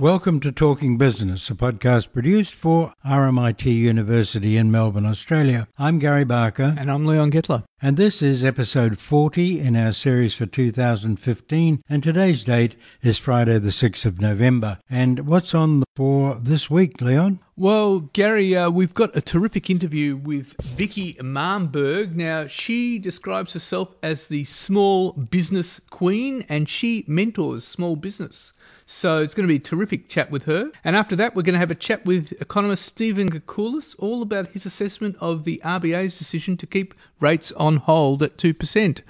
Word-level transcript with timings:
Welcome 0.00 0.38
to 0.40 0.52
Talking 0.52 0.96
Business, 0.96 1.50
a 1.50 1.54
podcast 1.54 2.12
produced 2.12 2.54
for 2.54 2.92
RMIT 3.04 3.64
University 3.64 4.56
in 4.56 4.70
Melbourne, 4.70 5.04
Australia. 5.04 5.66
I'm 5.76 5.98
Gary 5.98 6.24
Barker. 6.24 6.76
And 6.78 6.88
I'm 6.88 7.04
Leon 7.04 7.32
Gettler. 7.32 7.64
And 7.82 7.96
this 7.96 8.22
is 8.22 8.44
episode 8.44 9.00
40 9.00 9.58
in 9.58 9.74
our 9.74 9.92
series 9.92 10.36
for 10.36 10.46
2015. 10.46 11.82
And 11.88 12.02
today's 12.04 12.44
date 12.44 12.76
is 13.02 13.18
Friday, 13.18 13.58
the 13.58 13.70
6th 13.70 14.06
of 14.06 14.20
November. 14.20 14.78
And 14.88 15.26
what's 15.26 15.52
on 15.52 15.82
for 15.96 16.36
this 16.36 16.70
week, 16.70 17.00
Leon? 17.00 17.40
Well, 17.56 17.98
Gary, 18.12 18.54
uh, 18.54 18.70
we've 18.70 18.94
got 18.94 19.16
a 19.16 19.20
terrific 19.20 19.68
interview 19.68 20.14
with 20.14 20.54
Vicky 20.62 21.14
Marmberg. 21.14 22.14
Now, 22.14 22.46
she 22.46 23.00
describes 23.00 23.52
herself 23.52 23.96
as 24.00 24.28
the 24.28 24.44
small 24.44 25.10
business 25.10 25.80
queen 25.90 26.44
and 26.48 26.68
she 26.68 27.04
mentors 27.08 27.64
small 27.64 27.96
business. 27.96 28.52
So 28.90 29.20
it's 29.20 29.34
going 29.34 29.46
to 29.46 29.52
be 29.52 29.56
a 29.56 29.60
terrific 29.60 30.08
chat 30.08 30.30
with 30.30 30.44
her. 30.44 30.70
And 30.82 30.96
after 30.96 31.14
that, 31.16 31.36
we're 31.36 31.42
going 31.42 31.52
to 31.52 31.58
have 31.58 31.70
a 31.70 31.74
chat 31.74 32.06
with 32.06 32.32
economist 32.40 32.86
Stephen 32.86 33.28
Koukoulas 33.28 33.94
all 33.98 34.22
about 34.22 34.48
his 34.48 34.64
assessment 34.64 35.14
of 35.20 35.44
the 35.44 35.60
RBA's 35.62 36.18
decision 36.18 36.56
to 36.56 36.66
keep 36.66 36.94
rates 37.20 37.52
on 37.52 37.76
hold 37.76 38.22
at 38.22 38.38
2%. 38.38 39.02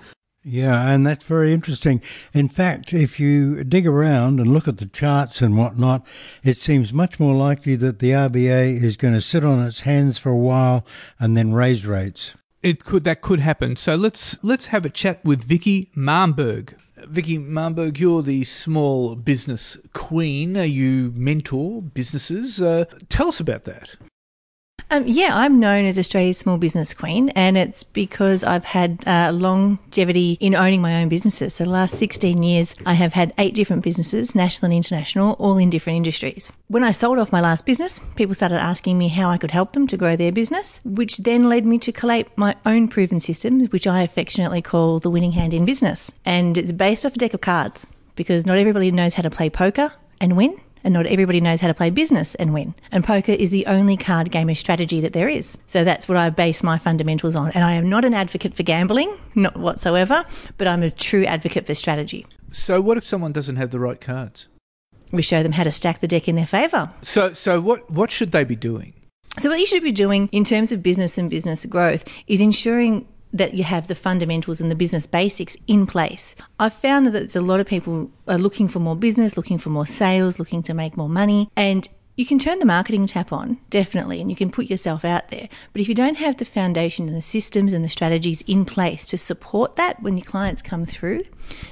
Yeah, 0.42 0.90
and 0.90 1.06
that's 1.06 1.22
very 1.22 1.52
interesting. 1.52 2.02
In 2.34 2.48
fact, 2.48 2.92
if 2.92 3.20
you 3.20 3.62
dig 3.62 3.86
around 3.86 4.40
and 4.40 4.52
look 4.52 4.66
at 4.66 4.78
the 4.78 4.86
charts 4.86 5.40
and 5.40 5.56
whatnot, 5.56 6.04
it 6.42 6.58
seems 6.58 6.92
much 6.92 7.20
more 7.20 7.36
likely 7.36 7.76
that 7.76 8.00
the 8.00 8.10
RBA 8.10 8.82
is 8.82 8.96
going 8.96 9.14
to 9.14 9.20
sit 9.20 9.44
on 9.44 9.64
its 9.64 9.80
hands 9.80 10.18
for 10.18 10.30
a 10.30 10.36
while 10.36 10.84
and 11.20 11.36
then 11.36 11.52
raise 11.52 11.86
rates. 11.86 12.34
It 12.64 12.84
could 12.84 13.04
that 13.04 13.20
could 13.20 13.38
happen. 13.38 13.76
So 13.76 13.94
let's 13.94 14.42
let's 14.42 14.66
have 14.66 14.84
a 14.84 14.90
chat 14.90 15.24
with 15.24 15.44
Vicky 15.44 15.92
Marmberg. 15.96 16.74
Vicky 17.10 17.38
Marmberg, 17.38 17.98
you're 17.98 18.22
the 18.22 18.44
small 18.44 19.16
business 19.16 19.78
queen. 19.94 20.56
You 20.56 21.12
mentor 21.14 21.80
businesses. 21.80 22.60
Uh, 22.60 22.84
tell 23.08 23.28
us 23.28 23.40
about 23.40 23.64
that. 23.64 23.96
Um, 24.90 25.04
yeah, 25.06 25.36
I'm 25.36 25.60
known 25.60 25.84
as 25.84 25.98
Australia's 25.98 26.38
small 26.38 26.56
business 26.56 26.94
queen, 26.94 27.28
and 27.30 27.58
it's 27.58 27.82
because 27.84 28.42
I've 28.42 28.64
had 28.64 29.06
uh, 29.06 29.32
longevity 29.34 30.38
in 30.40 30.54
owning 30.54 30.80
my 30.80 31.02
own 31.02 31.10
businesses. 31.10 31.54
So, 31.54 31.64
the 31.64 31.70
last 31.70 31.96
16 31.96 32.42
years, 32.42 32.74
I 32.86 32.94
have 32.94 33.12
had 33.12 33.34
eight 33.36 33.54
different 33.54 33.84
businesses, 33.84 34.34
national 34.34 34.66
and 34.66 34.74
international, 34.74 35.34
all 35.34 35.58
in 35.58 35.68
different 35.68 35.98
industries. 35.98 36.50
When 36.68 36.84
I 36.84 36.92
sold 36.92 37.18
off 37.18 37.30
my 37.30 37.40
last 37.40 37.66
business, 37.66 38.00
people 38.16 38.34
started 38.34 38.62
asking 38.62 38.96
me 38.96 39.08
how 39.08 39.28
I 39.28 39.36
could 39.36 39.50
help 39.50 39.74
them 39.74 39.86
to 39.88 39.96
grow 39.98 40.16
their 40.16 40.32
business, 40.32 40.80
which 40.84 41.18
then 41.18 41.42
led 41.42 41.66
me 41.66 41.76
to 41.80 41.92
collate 41.92 42.26
my 42.36 42.56
own 42.64 42.88
proven 42.88 43.20
systems, 43.20 43.70
which 43.70 43.86
I 43.86 44.00
affectionately 44.00 44.62
call 44.62 45.00
the 45.00 45.10
winning 45.10 45.32
hand 45.32 45.52
in 45.52 45.66
business. 45.66 46.10
And 46.24 46.56
it's 46.56 46.72
based 46.72 47.04
off 47.04 47.14
a 47.14 47.18
deck 47.18 47.34
of 47.34 47.42
cards 47.42 47.86
because 48.16 48.46
not 48.46 48.56
everybody 48.56 48.90
knows 48.90 49.14
how 49.14 49.22
to 49.22 49.30
play 49.30 49.50
poker 49.50 49.92
and 50.18 50.36
win 50.36 50.58
and 50.84 50.94
not 50.94 51.06
everybody 51.06 51.40
knows 51.40 51.60
how 51.60 51.68
to 51.68 51.74
play 51.74 51.90
business 51.90 52.34
and 52.36 52.52
win. 52.52 52.74
And 52.90 53.04
poker 53.04 53.32
is 53.32 53.50
the 53.50 53.66
only 53.66 53.96
card 53.96 54.30
game 54.30 54.48
of 54.48 54.58
strategy 54.58 55.00
that 55.00 55.12
there 55.12 55.28
is. 55.28 55.58
So 55.66 55.84
that's 55.84 56.08
what 56.08 56.16
I 56.18 56.30
base 56.30 56.62
my 56.62 56.78
fundamentals 56.78 57.36
on. 57.36 57.50
And 57.52 57.64
I 57.64 57.72
am 57.74 57.88
not 57.88 58.04
an 58.04 58.14
advocate 58.14 58.54
for 58.54 58.62
gambling, 58.62 59.14
not 59.34 59.56
whatsoever, 59.56 60.24
but 60.56 60.66
I'm 60.66 60.82
a 60.82 60.90
true 60.90 61.24
advocate 61.24 61.66
for 61.66 61.74
strategy. 61.74 62.26
So, 62.50 62.80
what 62.80 62.96
if 62.96 63.04
someone 63.04 63.32
doesn't 63.32 63.56
have 63.56 63.70
the 63.70 63.80
right 63.80 64.00
cards? 64.00 64.46
We 65.12 65.22
show 65.22 65.42
them 65.42 65.52
how 65.52 65.64
to 65.64 65.70
stack 65.70 66.00
the 66.00 66.08
deck 66.08 66.28
in 66.28 66.36
their 66.36 66.46
favour. 66.46 66.90
So, 67.02 67.32
so 67.32 67.60
what, 67.60 67.90
what 67.90 68.10
should 68.10 68.32
they 68.32 68.44
be 68.44 68.56
doing? 68.56 68.94
So, 69.38 69.50
what 69.50 69.60
you 69.60 69.66
should 69.66 69.82
be 69.82 69.92
doing 69.92 70.28
in 70.32 70.44
terms 70.44 70.72
of 70.72 70.82
business 70.82 71.18
and 71.18 71.28
business 71.28 71.64
growth 71.66 72.04
is 72.26 72.40
ensuring 72.40 73.06
that 73.32 73.54
you 73.54 73.64
have 73.64 73.88
the 73.88 73.94
fundamentals 73.94 74.60
and 74.60 74.70
the 74.70 74.74
business 74.74 75.06
basics 75.06 75.56
in 75.66 75.86
place. 75.86 76.34
I've 76.58 76.74
found 76.74 77.06
that 77.06 77.36
a 77.36 77.40
lot 77.40 77.60
of 77.60 77.66
people 77.66 78.10
are 78.26 78.38
looking 78.38 78.68
for 78.68 78.78
more 78.80 78.96
business, 78.96 79.36
looking 79.36 79.58
for 79.58 79.70
more 79.70 79.86
sales, 79.86 80.38
looking 80.38 80.62
to 80.64 80.74
make 80.74 80.96
more 80.96 81.08
money, 81.08 81.50
and 81.56 81.88
you 82.18 82.26
can 82.26 82.40
turn 82.40 82.58
the 82.58 82.66
marketing 82.66 83.06
tap 83.06 83.32
on, 83.32 83.58
definitely, 83.70 84.20
and 84.20 84.28
you 84.28 84.34
can 84.34 84.50
put 84.50 84.68
yourself 84.68 85.04
out 85.04 85.30
there. 85.30 85.48
But 85.72 85.80
if 85.80 85.88
you 85.88 85.94
don't 85.94 86.16
have 86.16 86.38
the 86.38 86.44
foundation 86.44 87.06
and 87.06 87.16
the 87.16 87.22
systems 87.22 87.72
and 87.72 87.84
the 87.84 87.88
strategies 87.88 88.42
in 88.42 88.64
place 88.64 89.06
to 89.06 89.18
support 89.18 89.76
that 89.76 90.02
when 90.02 90.16
your 90.16 90.24
clients 90.24 90.60
come 90.60 90.84
through, 90.84 91.20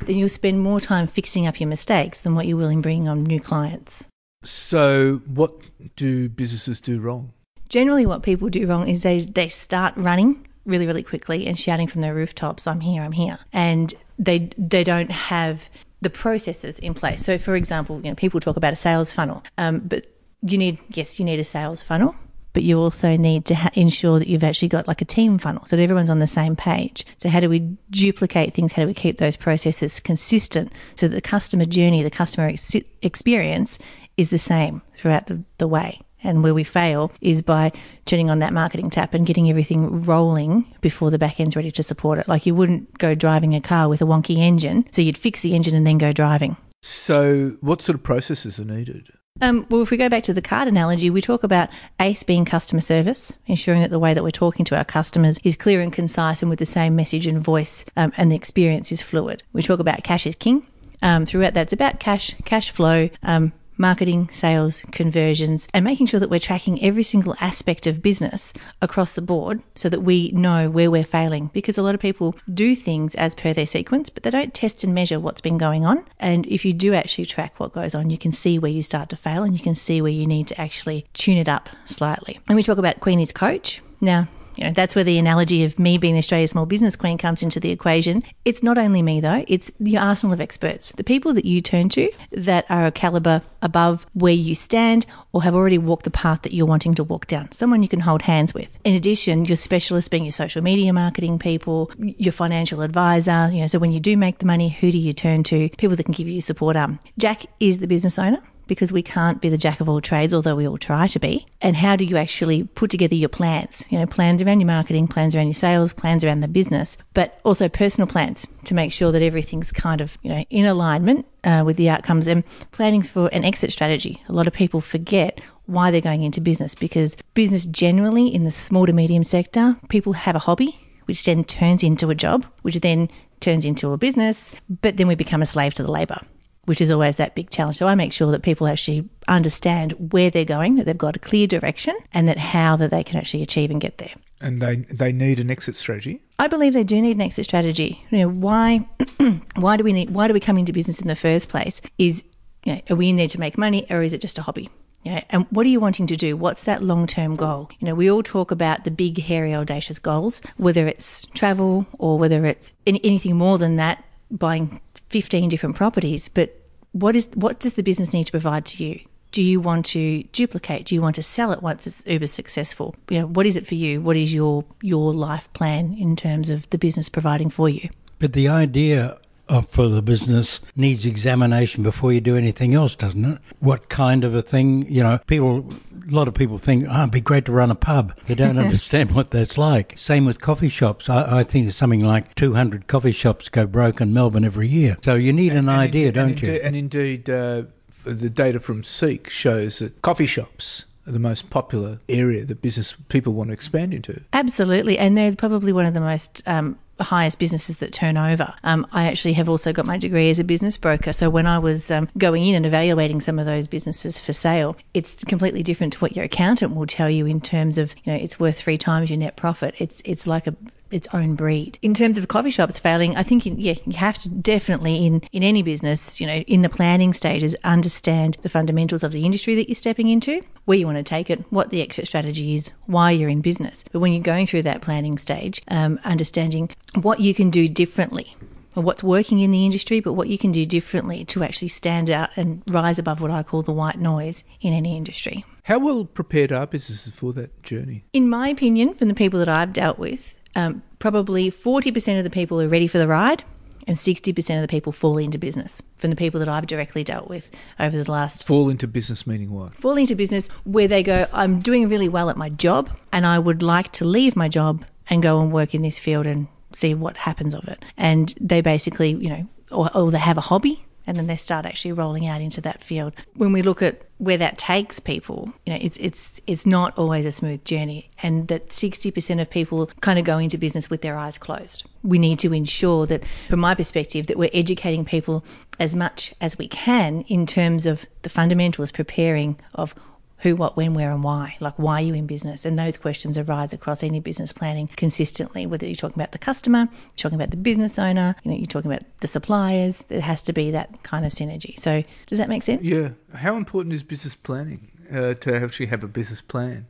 then 0.04 0.16
you'll 0.16 0.28
spend 0.28 0.60
more 0.60 0.78
time 0.78 1.08
fixing 1.08 1.48
up 1.48 1.58
your 1.58 1.68
mistakes 1.68 2.20
than 2.20 2.36
what 2.36 2.46
you 2.46 2.56
will 2.56 2.68
in 2.68 2.80
bringing 2.80 3.08
on 3.08 3.24
new 3.24 3.40
clients. 3.40 4.06
So, 4.44 5.20
what 5.26 5.52
do 5.96 6.28
businesses 6.28 6.80
do 6.80 7.00
wrong? 7.00 7.32
Generally, 7.68 8.06
what 8.06 8.22
people 8.22 8.48
do 8.48 8.68
wrong 8.68 8.86
is 8.86 9.02
they, 9.02 9.18
they 9.18 9.48
start 9.48 9.94
running 9.96 10.46
really, 10.66 10.86
really 10.86 11.02
quickly 11.02 11.46
and 11.46 11.58
shouting 11.58 11.86
from 11.86 12.00
their 12.00 12.14
rooftops, 12.14 12.66
I'm 12.66 12.80
here, 12.80 13.02
I'm 13.02 13.12
here. 13.12 13.38
And 13.52 13.94
they 14.18 14.50
they 14.58 14.84
don't 14.84 15.10
have 15.10 15.68
the 16.00 16.10
processes 16.10 16.78
in 16.78 16.94
place. 16.94 17.24
So, 17.24 17.38
for 17.38 17.54
example, 17.54 17.96
you 18.02 18.10
know, 18.10 18.14
people 18.14 18.40
talk 18.40 18.56
about 18.56 18.72
a 18.72 18.76
sales 18.76 19.12
funnel, 19.12 19.42
um, 19.58 19.80
but 19.80 20.06
you 20.42 20.58
need 20.58 20.78
yes, 20.90 21.18
you 21.18 21.24
need 21.24 21.40
a 21.40 21.44
sales 21.44 21.80
funnel, 21.80 22.14
but 22.52 22.62
you 22.62 22.78
also 22.78 23.16
need 23.16 23.44
to 23.46 23.54
ha- 23.54 23.70
ensure 23.74 24.18
that 24.18 24.28
you've 24.28 24.44
actually 24.44 24.68
got 24.68 24.86
like 24.86 25.00
a 25.00 25.04
team 25.04 25.38
funnel 25.38 25.64
so 25.66 25.76
that 25.76 25.82
everyone's 25.82 26.10
on 26.10 26.18
the 26.18 26.26
same 26.26 26.56
page. 26.56 27.04
So, 27.18 27.28
how 27.28 27.40
do 27.40 27.48
we 27.48 27.60
duplicate 27.90 28.54
things? 28.54 28.72
How 28.72 28.82
do 28.82 28.88
we 28.88 28.94
keep 28.94 29.18
those 29.18 29.36
processes 29.36 30.00
consistent 30.00 30.72
so 30.96 31.08
that 31.08 31.14
the 31.14 31.20
customer 31.20 31.64
journey, 31.64 32.02
the 32.02 32.10
customer 32.10 32.48
ex- 32.48 32.76
experience 33.02 33.78
is 34.16 34.30
the 34.30 34.38
same 34.38 34.82
throughout 34.96 35.26
the, 35.26 35.42
the 35.58 35.68
way? 35.68 36.00
And 36.26 36.42
where 36.42 36.54
we 36.54 36.64
fail 36.64 37.12
is 37.20 37.42
by 37.42 37.72
turning 38.04 38.30
on 38.30 38.40
that 38.40 38.52
marketing 38.52 38.90
tap 38.90 39.14
and 39.14 39.26
getting 39.26 39.48
everything 39.48 40.04
rolling 40.04 40.66
before 40.80 41.10
the 41.10 41.18
back 41.18 41.40
end's 41.40 41.56
ready 41.56 41.70
to 41.70 41.82
support 41.82 42.18
it. 42.18 42.28
Like 42.28 42.46
you 42.46 42.54
wouldn't 42.54 42.98
go 42.98 43.14
driving 43.14 43.54
a 43.54 43.60
car 43.60 43.88
with 43.88 44.02
a 44.02 44.06
wonky 44.06 44.38
engine, 44.38 44.86
so 44.90 45.02
you'd 45.02 45.16
fix 45.16 45.42
the 45.42 45.54
engine 45.54 45.74
and 45.74 45.86
then 45.86 45.98
go 45.98 46.12
driving. 46.12 46.56
So, 46.82 47.56
what 47.60 47.80
sort 47.80 47.96
of 47.96 48.02
processes 48.02 48.60
are 48.60 48.64
needed? 48.64 49.10
Um, 49.40 49.66
well, 49.68 49.82
if 49.82 49.90
we 49.90 49.96
go 49.96 50.08
back 50.08 50.22
to 50.24 50.32
the 50.32 50.40
card 50.40 50.66
analogy, 50.66 51.10
we 51.10 51.20
talk 51.20 51.42
about 51.42 51.68
ACE 52.00 52.22
being 52.22 52.44
customer 52.44 52.80
service, 52.80 53.34
ensuring 53.46 53.82
that 53.82 53.90
the 53.90 53.98
way 53.98 54.14
that 54.14 54.22
we're 54.22 54.30
talking 54.30 54.64
to 54.66 54.76
our 54.76 54.84
customers 54.84 55.38
is 55.44 55.56
clear 55.56 55.80
and 55.80 55.92
concise 55.92 56.42
and 56.42 56.48
with 56.48 56.58
the 56.58 56.66
same 56.66 56.96
message 56.96 57.26
and 57.26 57.42
voice, 57.42 57.84
um, 57.96 58.12
and 58.16 58.32
the 58.32 58.36
experience 58.36 58.90
is 58.92 59.02
fluid. 59.02 59.42
We 59.52 59.62
talk 59.62 59.80
about 59.80 60.04
cash 60.04 60.26
is 60.26 60.34
king. 60.34 60.66
Um, 61.02 61.26
throughout 61.26 61.54
that, 61.54 61.62
it's 61.62 61.72
about 61.74 62.00
cash, 62.00 62.34
cash 62.44 62.70
flow, 62.70 63.10
um, 63.22 63.52
marketing, 63.76 64.28
sales, 64.32 64.84
conversions, 64.92 65.68
and 65.72 65.84
making 65.84 66.06
sure 66.06 66.20
that 66.20 66.30
we're 66.30 66.40
tracking 66.40 66.82
every 66.82 67.02
single 67.02 67.34
aspect 67.40 67.86
of 67.86 68.02
business 68.02 68.52
across 68.80 69.12
the 69.12 69.22
board 69.22 69.62
so 69.74 69.88
that 69.88 70.00
we 70.00 70.30
know 70.32 70.70
where 70.70 70.90
we're 70.90 71.04
failing. 71.04 71.50
Because 71.52 71.78
a 71.78 71.82
lot 71.82 71.94
of 71.94 72.00
people 72.00 72.34
do 72.52 72.74
things 72.74 73.14
as 73.14 73.34
per 73.34 73.52
their 73.52 73.66
sequence, 73.66 74.08
but 74.08 74.22
they 74.22 74.30
don't 74.30 74.54
test 74.54 74.84
and 74.84 74.94
measure 74.94 75.20
what's 75.20 75.40
been 75.40 75.58
going 75.58 75.84
on. 75.84 76.04
And 76.18 76.46
if 76.46 76.64
you 76.64 76.72
do 76.72 76.94
actually 76.94 77.26
track 77.26 77.58
what 77.58 77.72
goes 77.72 77.94
on, 77.94 78.10
you 78.10 78.18
can 78.18 78.32
see 78.32 78.58
where 78.58 78.70
you 78.70 78.82
start 78.82 79.08
to 79.10 79.16
fail 79.16 79.42
and 79.42 79.54
you 79.56 79.62
can 79.62 79.74
see 79.74 80.00
where 80.00 80.12
you 80.12 80.26
need 80.26 80.48
to 80.48 80.60
actually 80.60 81.06
tune 81.12 81.36
it 81.38 81.48
up 81.48 81.68
slightly. 81.84 82.38
And 82.48 82.56
we 82.56 82.62
talk 82.62 82.78
about 82.78 83.00
Queenie's 83.00 83.32
coach. 83.32 83.82
Now, 84.00 84.28
you 84.56 84.64
know, 84.64 84.72
that's 84.72 84.94
where 84.94 85.04
the 85.04 85.18
analogy 85.18 85.64
of 85.64 85.78
me 85.78 85.98
being 85.98 86.16
Australia's 86.16 86.50
small 86.50 86.66
business 86.66 86.96
queen 86.96 87.18
comes 87.18 87.42
into 87.42 87.60
the 87.60 87.70
equation. 87.70 88.22
It's 88.44 88.62
not 88.62 88.78
only 88.78 89.02
me 89.02 89.20
though, 89.20 89.44
it's 89.46 89.70
the 89.78 89.96
arsenal 89.96 90.32
of 90.32 90.40
experts, 90.40 90.92
the 90.96 91.04
people 91.04 91.32
that 91.34 91.44
you 91.44 91.60
turn 91.60 91.88
to 91.90 92.10
that 92.32 92.64
are 92.68 92.86
a 92.86 92.92
caliber 92.92 93.42
above 93.62 94.06
where 94.14 94.32
you 94.32 94.54
stand 94.54 95.06
or 95.32 95.42
have 95.42 95.54
already 95.54 95.78
walked 95.78 96.04
the 96.04 96.10
path 96.10 96.42
that 96.42 96.54
you're 96.54 96.66
wanting 96.66 96.94
to 96.94 97.04
walk 97.04 97.26
down. 97.26 97.50
Someone 97.52 97.82
you 97.82 97.88
can 97.88 98.00
hold 98.00 98.22
hands 98.22 98.54
with. 98.54 98.78
In 98.84 98.94
addition, 98.94 99.44
your 99.44 99.56
specialist 99.56 100.10
being 100.10 100.24
your 100.24 100.32
social 100.32 100.62
media 100.62 100.92
marketing 100.92 101.38
people, 101.38 101.90
your 101.98 102.32
financial 102.32 102.80
advisor, 102.80 103.50
you 103.52 103.60
know, 103.60 103.66
so 103.66 103.78
when 103.78 103.92
you 103.92 104.00
do 104.00 104.16
make 104.16 104.38
the 104.38 104.46
money, 104.46 104.70
who 104.70 104.90
do 104.90 104.98
you 104.98 105.12
turn 105.12 105.42
to? 105.44 105.68
People 105.76 105.96
that 105.96 106.04
can 106.04 106.12
give 106.12 106.28
you 106.28 106.40
support. 106.40 106.76
Um, 106.76 106.98
Jack 107.18 107.46
is 107.60 107.80
the 107.80 107.86
business 107.86 108.18
owner 108.18 108.42
because 108.66 108.92
we 108.92 109.02
can't 109.02 109.40
be 109.40 109.48
the 109.48 109.58
jack 109.58 109.80
of 109.80 109.88
all 109.88 110.00
trades, 110.00 110.34
although 110.34 110.56
we 110.56 110.66
all 110.66 110.78
try 110.78 111.06
to 111.06 111.18
be. 111.18 111.46
And 111.60 111.76
how 111.76 111.96
do 111.96 112.04
you 112.04 112.16
actually 112.16 112.64
put 112.64 112.90
together 112.90 113.14
your 113.14 113.28
plans? 113.28 113.84
You 113.90 113.98
know, 113.98 114.06
plans 114.06 114.42
around 114.42 114.60
your 114.60 114.66
marketing, 114.66 115.08
plans 115.08 115.34
around 115.34 115.46
your 115.46 115.54
sales, 115.54 115.92
plans 115.92 116.24
around 116.24 116.40
the 116.40 116.48
business, 116.48 116.96
but 117.14 117.40
also 117.44 117.68
personal 117.68 118.06
plans 118.06 118.46
to 118.64 118.74
make 118.74 118.92
sure 118.92 119.12
that 119.12 119.22
everything's 119.22 119.72
kind 119.72 120.00
of, 120.00 120.18
you 120.22 120.30
know, 120.30 120.44
in 120.50 120.66
alignment 120.66 121.26
uh, 121.44 121.62
with 121.64 121.76
the 121.76 121.88
outcomes 121.88 122.28
and 122.28 122.44
planning 122.72 123.02
for 123.02 123.28
an 123.28 123.44
exit 123.44 123.72
strategy. 123.72 124.22
A 124.28 124.32
lot 124.32 124.46
of 124.46 124.52
people 124.52 124.80
forget 124.80 125.40
why 125.66 125.90
they're 125.90 126.00
going 126.00 126.22
into 126.22 126.40
business 126.40 126.74
because 126.74 127.16
business 127.34 127.64
generally 127.64 128.32
in 128.32 128.44
the 128.44 128.50
small 128.50 128.86
to 128.86 128.92
medium 128.92 129.24
sector, 129.24 129.76
people 129.88 130.12
have 130.12 130.36
a 130.36 130.40
hobby, 130.40 130.78
which 131.06 131.24
then 131.24 131.44
turns 131.44 131.82
into 131.82 132.10
a 132.10 132.14
job, 132.14 132.46
which 132.62 132.80
then 132.80 133.08
turns 133.40 133.64
into 133.64 133.92
a 133.92 133.98
business, 133.98 134.50
but 134.80 134.96
then 134.96 135.06
we 135.06 135.14
become 135.14 135.42
a 135.42 135.46
slave 135.46 135.74
to 135.74 135.82
the 135.82 135.90
labour 135.90 136.20
which 136.66 136.80
is 136.80 136.90
always 136.90 137.16
that 137.16 137.34
big 137.34 137.50
challenge. 137.50 137.78
So 137.78 137.88
I 137.88 137.94
make 137.94 138.12
sure 138.12 138.30
that 138.30 138.42
people 138.42 138.66
actually 138.66 139.08
understand 139.26 140.12
where 140.12 140.30
they're 140.30 140.44
going, 140.44 140.76
that 140.76 140.84
they've 140.84 140.96
got 140.96 141.16
a 141.16 141.20
clear 141.20 141.46
direction, 141.46 141.96
and 142.12 142.28
that 142.28 142.38
how 142.38 142.76
that 142.76 142.90
they 142.90 143.02
can 143.02 143.18
actually 143.18 143.42
achieve 143.42 143.70
and 143.70 143.80
get 143.80 143.98
there. 143.98 144.12
And 144.40 144.60
they 144.60 144.76
they 144.76 145.12
need 145.12 145.40
an 145.40 145.50
exit 145.50 145.76
strategy. 145.76 146.20
I 146.38 146.48
believe 146.48 146.74
they 146.74 146.84
do 146.84 147.00
need 147.00 147.16
an 147.16 147.22
exit 147.22 147.46
strategy. 147.46 148.04
You 148.10 148.18
know, 148.18 148.28
why 148.28 148.86
why 149.56 149.76
do 149.76 149.84
we 149.84 149.92
need 149.92 150.10
why 150.10 150.28
do 150.28 150.34
we 150.34 150.40
come 150.40 150.58
into 150.58 150.72
business 150.72 151.00
in 151.00 151.08
the 151.08 151.16
first 151.16 151.48
place? 151.48 151.80
Is 151.98 152.24
you 152.64 152.74
know, 152.74 152.80
are 152.90 152.96
we 152.96 153.08
in 153.08 153.16
there 153.16 153.28
to 153.28 153.40
make 153.40 153.56
money 153.56 153.86
or 153.88 154.02
is 154.02 154.12
it 154.12 154.20
just 154.20 154.38
a 154.38 154.42
hobby? 154.42 154.68
You 155.04 155.12
know, 155.12 155.22
and 155.30 155.46
what 155.50 155.64
are 155.64 155.68
you 155.68 155.78
wanting 155.78 156.08
to 156.08 156.16
do? 156.16 156.36
What's 156.36 156.64
that 156.64 156.82
long 156.82 157.06
term 157.06 157.36
goal? 157.36 157.70
You 157.78 157.86
know, 157.86 157.94
we 157.94 158.10
all 158.10 158.24
talk 158.24 158.50
about 158.50 158.82
the 158.82 158.90
big, 158.90 159.22
hairy, 159.22 159.54
audacious 159.54 160.00
goals, 160.00 160.42
whether 160.56 160.86
it's 160.88 161.24
travel 161.26 161.86
or 161.98 162.18
whether 162.18 162.44
it's 162.44 162.72
anything 162.86 163.36
more 163.36 163.56
than 163.56 163.76
that, 163.76 164.04
buying 164.32 164.80
15 165.10 165.48
different 165.48 165.76
properties, 165.76 166.28
but 166.28 166.60
what 166.92 167.14
is 167.14 167.28
what 167.34 167.60
does 167.60 167.74
the 167.74 167.82
business 167.82 168.12
need 168.12 168.24
to 168.24 168.32
provide 168.32 168.64
to 168.66 168.84
you? 168.84 169.00
Do 169.32 169.42
you 169.42 169.60
want 169.60 169.84
to 169.86 170.22
duplicate? 170.32 170.86
Do 170.86 170.94
you 170.94 171.02
want 171.02 171.16
to 171.16 171.22
sell 171.22 171.52
it 171.52 171.62
once 171.62 171.86
it's 171.86 172.02
uber 172.06 172.26
successful? 172.26 172.94
You 173.10 173.20
know, 173.20 173.26
what 173.26 173.44
is 173.44 173.56
it 173.56 173.66
for 173.66 173.74
you? 173.74 174.00
What 174.00 174.16
is 174.16 174.32
your 174.32 174.64
your 174.82 175.12
life 175.12 175.52
plan 175.52 175.94
in 175.98 176.16
terms 176.16 176.48
of 176.50 176.68
the 176.70 176.78
business 176.78 177.08
providing 177.08 177.50
for 177.50 177.68
you? 177.68 177.90
But 178.18 178.32
the 178.32 178.48
idea 178.48 179.18
for 179.66 179.88
the 179.88 180.02
business 180.02 180.60
needs 180.74 181.06
examination 181.06 181.82
before 181.82 182.12
you 182.12 182.20
do 182.20 182.36
anything 182.36 182.74
else, 182.74 182.94
doesn't 182.94 183.24
it? 183.24 183.38
What 183.60 183.88
kind 183.88 184.24
of 184.24 184.34
a 184.34 184.42
thing, 184.42 184.90
you 184.90 185.02
know, 185.02 185.18
people, 185.26 185.68
a 186.08 186.12
lot 186.12 186.28
of 186.28 186.34
people 186.34 186.58
think, 186.58 186.86
oh, 186.88 187.00
it'd 187.00 187.10
be 187.12 187.20
great 187.20 187.44
to 187.46 187.52
run 187.52 187.70
a 187.70 187.74
pub. 187.74 188.16
They 188.26 188.34
don't 188.34 188.58
understand 188.66 189.12
what 189.12 189.30
that's 189.30 189.56
like. 189.56 189.94
Same 189.96 190.24
with 190.24 190.40
coffee 190.40 190.68
shops. 190.68 191.08
I, 191.08 191.40
I 191.40 191.42
think 191.42 191.66
there's 191.66 191.76
something 191.76 192.04
like 192.04 192.34
200 192.34 192.86
coffee 192.86 193.12
shops 193.12 193.48
go 193.48 193.66
broke 193.66 194.00
in 194.00 194.12
Melbourne 194.12 194.44
every 194.44 194.68
year. 194.68 194.96
So 195.04 195.14
you 195.14 195.32
need 195.32 195.52
an 195.52 195.68
idea, 195.68 196.06
and 196.06 196.14
don't 196.14 196.30
inde- 196.30 196.42
you? 196.42 196.54
And 196.54 196.76
indeed, 196.76 197.30
uh, 197.30 197.64
the 198.04 198.30
data 198.30 198.60
from 198.60 198.82
Seek 198.82 199.28
shows 199.28 199.78
that 199.80 200.00
coffee 200.02 200.26
shops 200.26 200.86
are 201.06 201.12
the 201.12 201.18
most 201.18 201.50
popular 201.50 202.00
area 202.08 202.44
that 202.44 202.62
business 202.62 202.94
people 203.08 203.32
want 203.32 203.48
to 203.48 203.54
expand 203.54 203.94
into. 203.94 204.22
Absolutely, 204.32 204.98
and 204.98 205.16
they're 205.16 205.34
probably 205.34 205.72
one 205.72 205.86
of 205.86 205.94
the 205.94 206.00
most 206.00 206.42
um, 206.46 206.78
highest 207.04 207.38
businesses 207.38 207.78
that 207.78 207.92
turn 207.92 208.16
over. 208.16 208.54
Um, 208.64 208.86
I 208.92 209.06
actually 209.06 209.34
have 209.34 209.48
also 209.48 209.72
got 209.72 209.86
my 209.86 209.98
degree 209.98 210.30
as 210.30 210.38
a 210.38 210.44
business 210.44 210.76
broker. 210.76 211.12
So 211.12 211.28
when 211.28 211.46
I 211.46 211.58
was 211.58 211.90
um, 211.90 212.08
going 212.16 212.44
in 212.44 212.54
and 212.54 212.66
evaluating 212.66 213.20
some 213.20 213.38
of 213.38 213.46
those 213.46 213.66
businesses 213.66 214.20
for 214.20 214.32
sale, 214.32 214.76
it's 214.94 215.14
completely 215.24 215.62
different 215.62 215.92
to 215.94 215.98
what 216.00 216.16
your 216.16 216.24
accountant 216.24 216.74
will 216.74 216.86
tell 216.86 217.10
you 217.10 217.26
in 217.26 217.40
terms 217.40 217.78
of 217.78 217.94
you 218.04 218.12
know 218.12 218.18
it's 218.18 218.40
worth 218.40 218.58
three 218.58 218.78
times 218.78 219.10
your 219.10 219.18
net 219.18 219.36
profit. 219.36 219.74
It's 219.78 220.00
it's 220.04 220.26
like 220.26 220.46
a 220.46 220.54
its 220.90 221.08
own 221.12 221.34
breed. 221.34 221.78
In 221.82 221.94
terms 221.94 222.18
of 222.18 222.28
coffee 222.28 222.50
shops 222.50 222.78
failing, 222.78 223.16
I 223.16 223.22
think 223.22 223.44
yeah, 223.46 223.74
you 223.84 223.96
have 223.96 224.18
to 224.18 224.28
definitely 224.28 225.06
in 225.06 225.22
in 225.32 225.42
any 225.42 225.62
business, 225.62 226.20
you 226.20 226.26
know, 226.26 226.38
in 226.46 226.62
the 226.62 226.68
planning 226.68 227.12
stages, 227.12 227.56
understand 227.64 228.38
the 228.42 228.48
fundamentals 228.48 229.02
of 229.02 229.12
the 229.12 229.24
industry 229.24 229.54
that 229.56 229.68
you're 229.68 229.74
stepping 229.74 230.08
into, 230.08 230.40
where 230.64 230.78
you 230.78 230.86
want 230.86 230.98
to 230.98 231.02
take 231.02 231.30
it, 231.30 231.44
what 231.50 231.70
the 231.70 231.82
exit 231.82 232.06
strategy 232.06 232.54
is, 232.54 232.70
why 232.86 233.10
you're 233.10 233.28
in 233.28 233.40
business. 233.40 233.84
But 233.92 234.00
when 234.00 234.12
you're 234.12 234.22
going 234.22 234.46
through 234.46 234.62
that 234.62 234.82
planning 234.82 235.18
stage, 235.18 235.60
um, 235.68 235.98
understanding 236.04 236.70
what 236.94 237.20
you 237.20 237.34
can 237.34 237.50
do 237.50 237.68
differently 237.68 238.36
what's 238.82 239.02
working 239.02 239.40
in 239.40 239.50
the 239.50 239.64
industry, 239.64 240.00
but 240.00 240.12
what 240.12 240.28
you 240.28 240.38
can 240.38 240.52
do 240.52 240.64
differently 240.64 241.24
to 241.26 241.42
actually 241.42 241.68
stand 241.68 242.10
out 242.10 242.30
and 242.36 242.62
rise 242.66 242.98
above 242.98 243.20
what 243.20 243.30
I 243.30 243.42
call 243.42 243.62
the 243.62 243.72
white 243.72 243.98
noise 243.98 244.44
in 244.60 244.72
any 244.72 244.96
industry. 244.96 245.44
How 245.64 245.78
well 245.78 246.04
prepared 246.04 246.52
are 246.52 246.66
businesses 246.66 247.14
for 247.14 247.32
that 247.32 247.62
journey? 247.62 248.04
In 248.12 248.28
my 248.28 248.48
opinion, 248.48 248.94
from 248.94 249.08
the 249.08 249.14
people 249.14 249.38
that 249.40 249.48
I've 249.48 249.72
dealt 249.72 249.98
with, 249.98 250.38
um, 250.56 250.82
probably 250.98 251.50
40% 251.50 252.18
of 252.18 252.24
the 252.24 252.30
people 252.30 252.60
are 252.60 252.68
ready 252.68 252.88
for 252.88 252.98
the 252.98 253.06
ride 253.06 253.44
and 253.86 253.96
60% 253.96 254.56
of 254.56 254.62
the 254.62 254.68
people 254.68 254.90
fall 254.90 255.18
into 255.18 255.38
business 255.38 255.80
from 255.96 256.10
the 256.10 256.16
people 256.16 256.40
that 256.40 256.48
I've 256.48 256.66
directly 256.66 257.04
dealt 257.04 257.28
with 257.28 257.50
over 257.78 258.02
the 258.02 258.10
last 258.10 258.44
Fall 258.44 258.68
into 258.68 258.88
business 258.88 259.26
meaning 259.26 259.52
what? 259.52 259.76
fall 259.76 259.96
into 259.96 260.16
business 260.16 260.48
where 260.64 260.88
they 260.88 261.02
go, 261.02 261.26
I'm 261.32 261.60
doing 261.60 261.88
really 261.88 262.08
well 262.08 262.30
at 262.30 262.36
my 262.36 262.48
job 262.48 262.90
and 263.12 263.26
I 263.26 263.38
would 263.38 263.62
like 263.62 263.92
to 263.92 264.04
leave 264.04 264.34
my 264.34 264.48
job 264.48 264.84
and 265.08 265.22
go 265.22 265.40
and 265.40 265.52
work 265.52 265.74
in 265.74 265.82
this 265.82 265.98
field 265.98 266.26
and 266.26 266.48
see 266.72 266.94
what 266.94 267.16
happens 267.18 267.54
of 267.54 267.68
it. 267.68 267.84
And 267.96 268.34
they 268.40 268.60
basically, 268.60 269.10
you 269.10 269.28
know, 269.28 269.48
or, 269.70 269.94
or 269.96 270.10
they 270.10 270.18
have 270.18 270.38
a 270.38 270.42
hobby 270.42 270.85
and 271.06 271.16
then 271.16 271.26
they 271.26 271.36
start 271.36 271.66
actually 271.66 271.92
rolling 271.92 272.26
out 272.26 272.40
into 272.40 272.60
that 272.62 272.82
field. 272.82 273.12
When 273.34 273.52
we 273.52 273.62
look 273.62 273.82
at 273.82 274.02
where 274.18 274.38
that 274.38 274.58
takes 274.58 274.98
people, 274.98 275.52
you 275.64 275.72
know, 275.72 275.78
it's 275.80 275.96
it's 275.98 276.32
it's 276.46 276.66
not 276.66 276.96
always 276.98 277.26
a 277.26 277.32
smooth 277.32 277.64
journey, 277.64 278.10
and 278.22 278.48
that 278.48 278.72
sixty 278.72 279.10
percent 279.10 279.40
of 279.40 279.50
people 279.50 279.90
kind 280.00 280.18
of 280.18 280.24
go 280.24 280.38
into 280.38 280.58
business 280.58 280.90
with 280.90 281.02
their 281.02 281.16
eyes 281.16 281.38
closed. 281.38 281.84
We 282.02 282.18
need 282.18 282.38
to 282.40 282.52
ensure 282.52 283.06
that, 283.06 283.24
from 283.48 283.60
my 283.60 283.74
perspective, 283.74 284.26
that 284.26 284.38
we're 284.38 284.50
educating 284.52 285.04
people 285.04 285.44
as 285.78 285.94
much 285.94 286.34
as 286.40 286.56
we 286.58 286.68
can 286.68 287.22
in 287.22 287.46
terms 287.46 287.86
of 287.86 288.06
the 288.22 288.30
fundamentals, 288.30 288.90
preparing 288.90 289.58
of 289.74 289.94
who, 290.38 290.56
what, 290.56 290.76
when, 290.76 290.94
where, 290.94 291.12
and 291.12 291.24
why. 291.24 291.56
Like, 291.60 291.78
why 291.78 292.00
are 292.00 292.04
you 292.04 292.14
in 292.14 292.26
business? 292.26 292.64
And 292.64 292.78
those 292.78 292.96
questions 292.96 293.38
arise 293.38 293.72
across 293.72 294.02
any 294.02 294.20
business 294.20 294.52
planning 294.52 294.88
consistently, 294.96 295.66
whether 295.66 295.86
you're 295.86 295.96
talking 295.96 296.18
about 296.18 296.32
the 296.32 296.38
customer, 296.38 296.88
you're 296.90 297.16
talking 297.16 297.36
about 297.36 297.50
the 297.50 297.56
business 297.56 297.98
owner, 297.98 298.36
you 298.42 298.50
know, 298.50 298.56
you're 298.56 298.66
talking 298.66 298.90
about 298.90 299.04
the 299.20 299.28
suppliers. 299.28 300.04
There 300.08 300.20
has 300.20 300.42
to 300.42 300.52
be 300.52 300.70
that 300.72 301.02
kind 301.02 301.24
of 301.24 301.32
synergy. 301.32 301.78
So, 301.78 302.02
does 302.26 302.38
that 302.38 302.48
make 302.48 302.62
sense? 302.62 302.82
Yeah. 302.82 303.10
How 303.34 303.56
important 303.56 303.94
is 303.94 304.02
business 304.02 304.34
planning 304.34 304.90
uh, 305.12 305.34
to 305.34 305.56
actually 305.56 305.86
have 305.86 306.04
a 306.04 306.08
business 306.08 306.40
plan? 306.40 306.86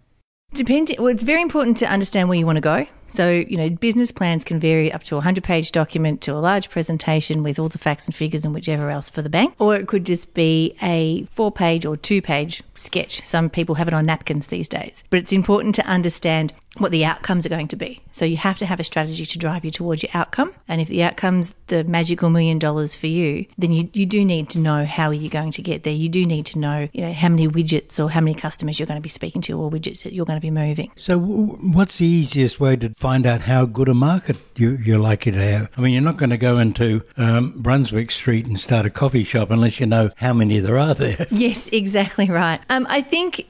Depend. 0.56 0.94
Well, 0.98 1.08
it's 1.08 1.22
very 1.22 1.42
important 1.42 1.76
to 1.78 1.86
understand 1.86 2.28
where 2.28 2.38
you 2.38 2.46
want 2.46 2.56
to 2.56 2.62
go. 2.62 2.86
So, 3.08 3.30
you 3.30 3.56
know, 3.56 3.68
business 3.68 4.10
plans 4.10 4.42
can 4.42 4.58
vary 4.58 4.90
up 4.90 5.02
to 5.04 5.14
a 5.14 5.18
100 5.18 5.44
page 5.44 5.70
document 5.70 6.22
to 6.22 6.32
a 6.32 6.40
large 6.40 6.70
presentation 6.70 7.42
with 7.42 7.58
all 7.58 7.68
the 7.68 7.78
facts 7.78 8.06
and 8.06 8.14
figures 8.14 8.44
and 8.44 8.54
whichever 8.54 8.88
else 8.88 9.10
for 9.10 9.22
the 9.22 9.28
bank. 9.28 9.54
Or 9.58 9.76
it 9.76 9.86
could 9.86 10.06
just 10.06 10.32
be 10.34 10.74
a 10.82 11.24
four 11.26 11.52
page 11.52 11.84
or 11.84 11.96
two 11.96 12.22
page 12.22 12.62
sketch. 12.74 13.24
Some 13.26 13.50
people 13.50 13.74
have 13.74 13.86
it 13.86 13.94
on 13.94 14.06
napkins 14.06 14.46
these 14.46 14.68
days. 14.68 15.04
But 15.10 15.18
it's 15.18 15.32
important 15.32 15.74
to 15.74 15.86
understand 15.86 16.54
what 16.78 16.90
the 16.90 17.04
outcomes 17.04 17.46
are 17.46 17.50
going 17.50 17.68
to 17.68 17.76
be. 17.76 18.00
So 18.12 18.24
you 18.24 18.36
have 18.36 18.58
to 18.58 18.66
have 18.66 18.80
a 18.80 18.84
strategy 18.84 19.26
to 19.26 19.38
drive 19.38 19.64
you 19.64 19.70
towards 19.70 20.02
your 20.02 20.10
outcome. 20.14 20.52
And 20.68 20.80
if 20.80 20.88
the 20.88 21.02
outcome's 21.02 21.54
the 21.66 21.84
magical 21.84 22.30
million 22.30 22.58
dollars 22.58 22.94
for 22.94 23.06
you, 23.06 23.46
then 23.58 23.72
you, 23.72 23.88
you 23.92 24.06
do 24.06 24.24
need 24.24 24.48
to 24.50 24.58
know 24.58 24.84
how 24.84 25.08
are 25.08 25.14
you 25.14 25.28
going 25.28 25.52
to 25.52 25.62
get 25.62 25.82
there. 25.82 25.92
You 25.92 26.08
do 26.08 26.24
need 26.26 26.46
to 26.46 26.58
know, 26.58 26.88
you 26.92 27.02
know, 27.02 27.12
how 27.12 27.28
many 27.28 27.48
widgets 27.48 28.02
or 28.02 28.10
how 28.10 28.20
many 28.20 28.34
customers 28.34 28.78
you're 28.78 28.86
going 28.86 28.98
to 28.98 29.02
be 29.02 29.08
speaking 29.08 29.42
to 29.42 29.58
or 29.60 29.70
widgets 29.70 30.02
that 30.02 30.12
you're 30.12 30.26
going 30.26 30.38
to 30.38 30.42
be 30.42 30.50
moving. 30.50 30.92
So, 30.96 31.18
w- 31.18 31.56
what's 31.72 31.98
the 31.98 32.06
easiest 32.06 32.60
way 32.60 32.76
to 32.76 32.90
find 32.96 33.26
out 33.26 33.42
how 33.42 33.66
good 33.66 33.88
a 33.88 33.94
market 33.94 34.36
you, 34.56 34.76
you're 34.76 34.98
likely 34.98 35.32
to 35.32 35.38
have? 35.38 35.70
I 35.76 35.80
mean, 35.80 35.92
you're 35.92 36.02
not 36.02 36.16
going 36.16 36.30
to 36.30 36.38
go 36.38 36.58
into 36.58 37.02
um, 37.16 37.54
Brunswick 37.56 38.10
Street 38.10 38.46
and 38.46 38.58
start 38.58 38.86
a 38.86 38.90
coffee 38.90 39.24
shop 39.24 39.50
unless 39.50 39.80
you 39.80 39.86
know 39.86 40.10
how 40.16 40.32
many 40.32 40.60
there 40.60 40.78
are 40.78 40.94
there. 40.94 41.26
Yes, 41.36 41.68
exactly 41.70 42.30
right. 42.30 42.60
Um, 42.70 42.86
I 42.88 43.02
think 43.02 43.46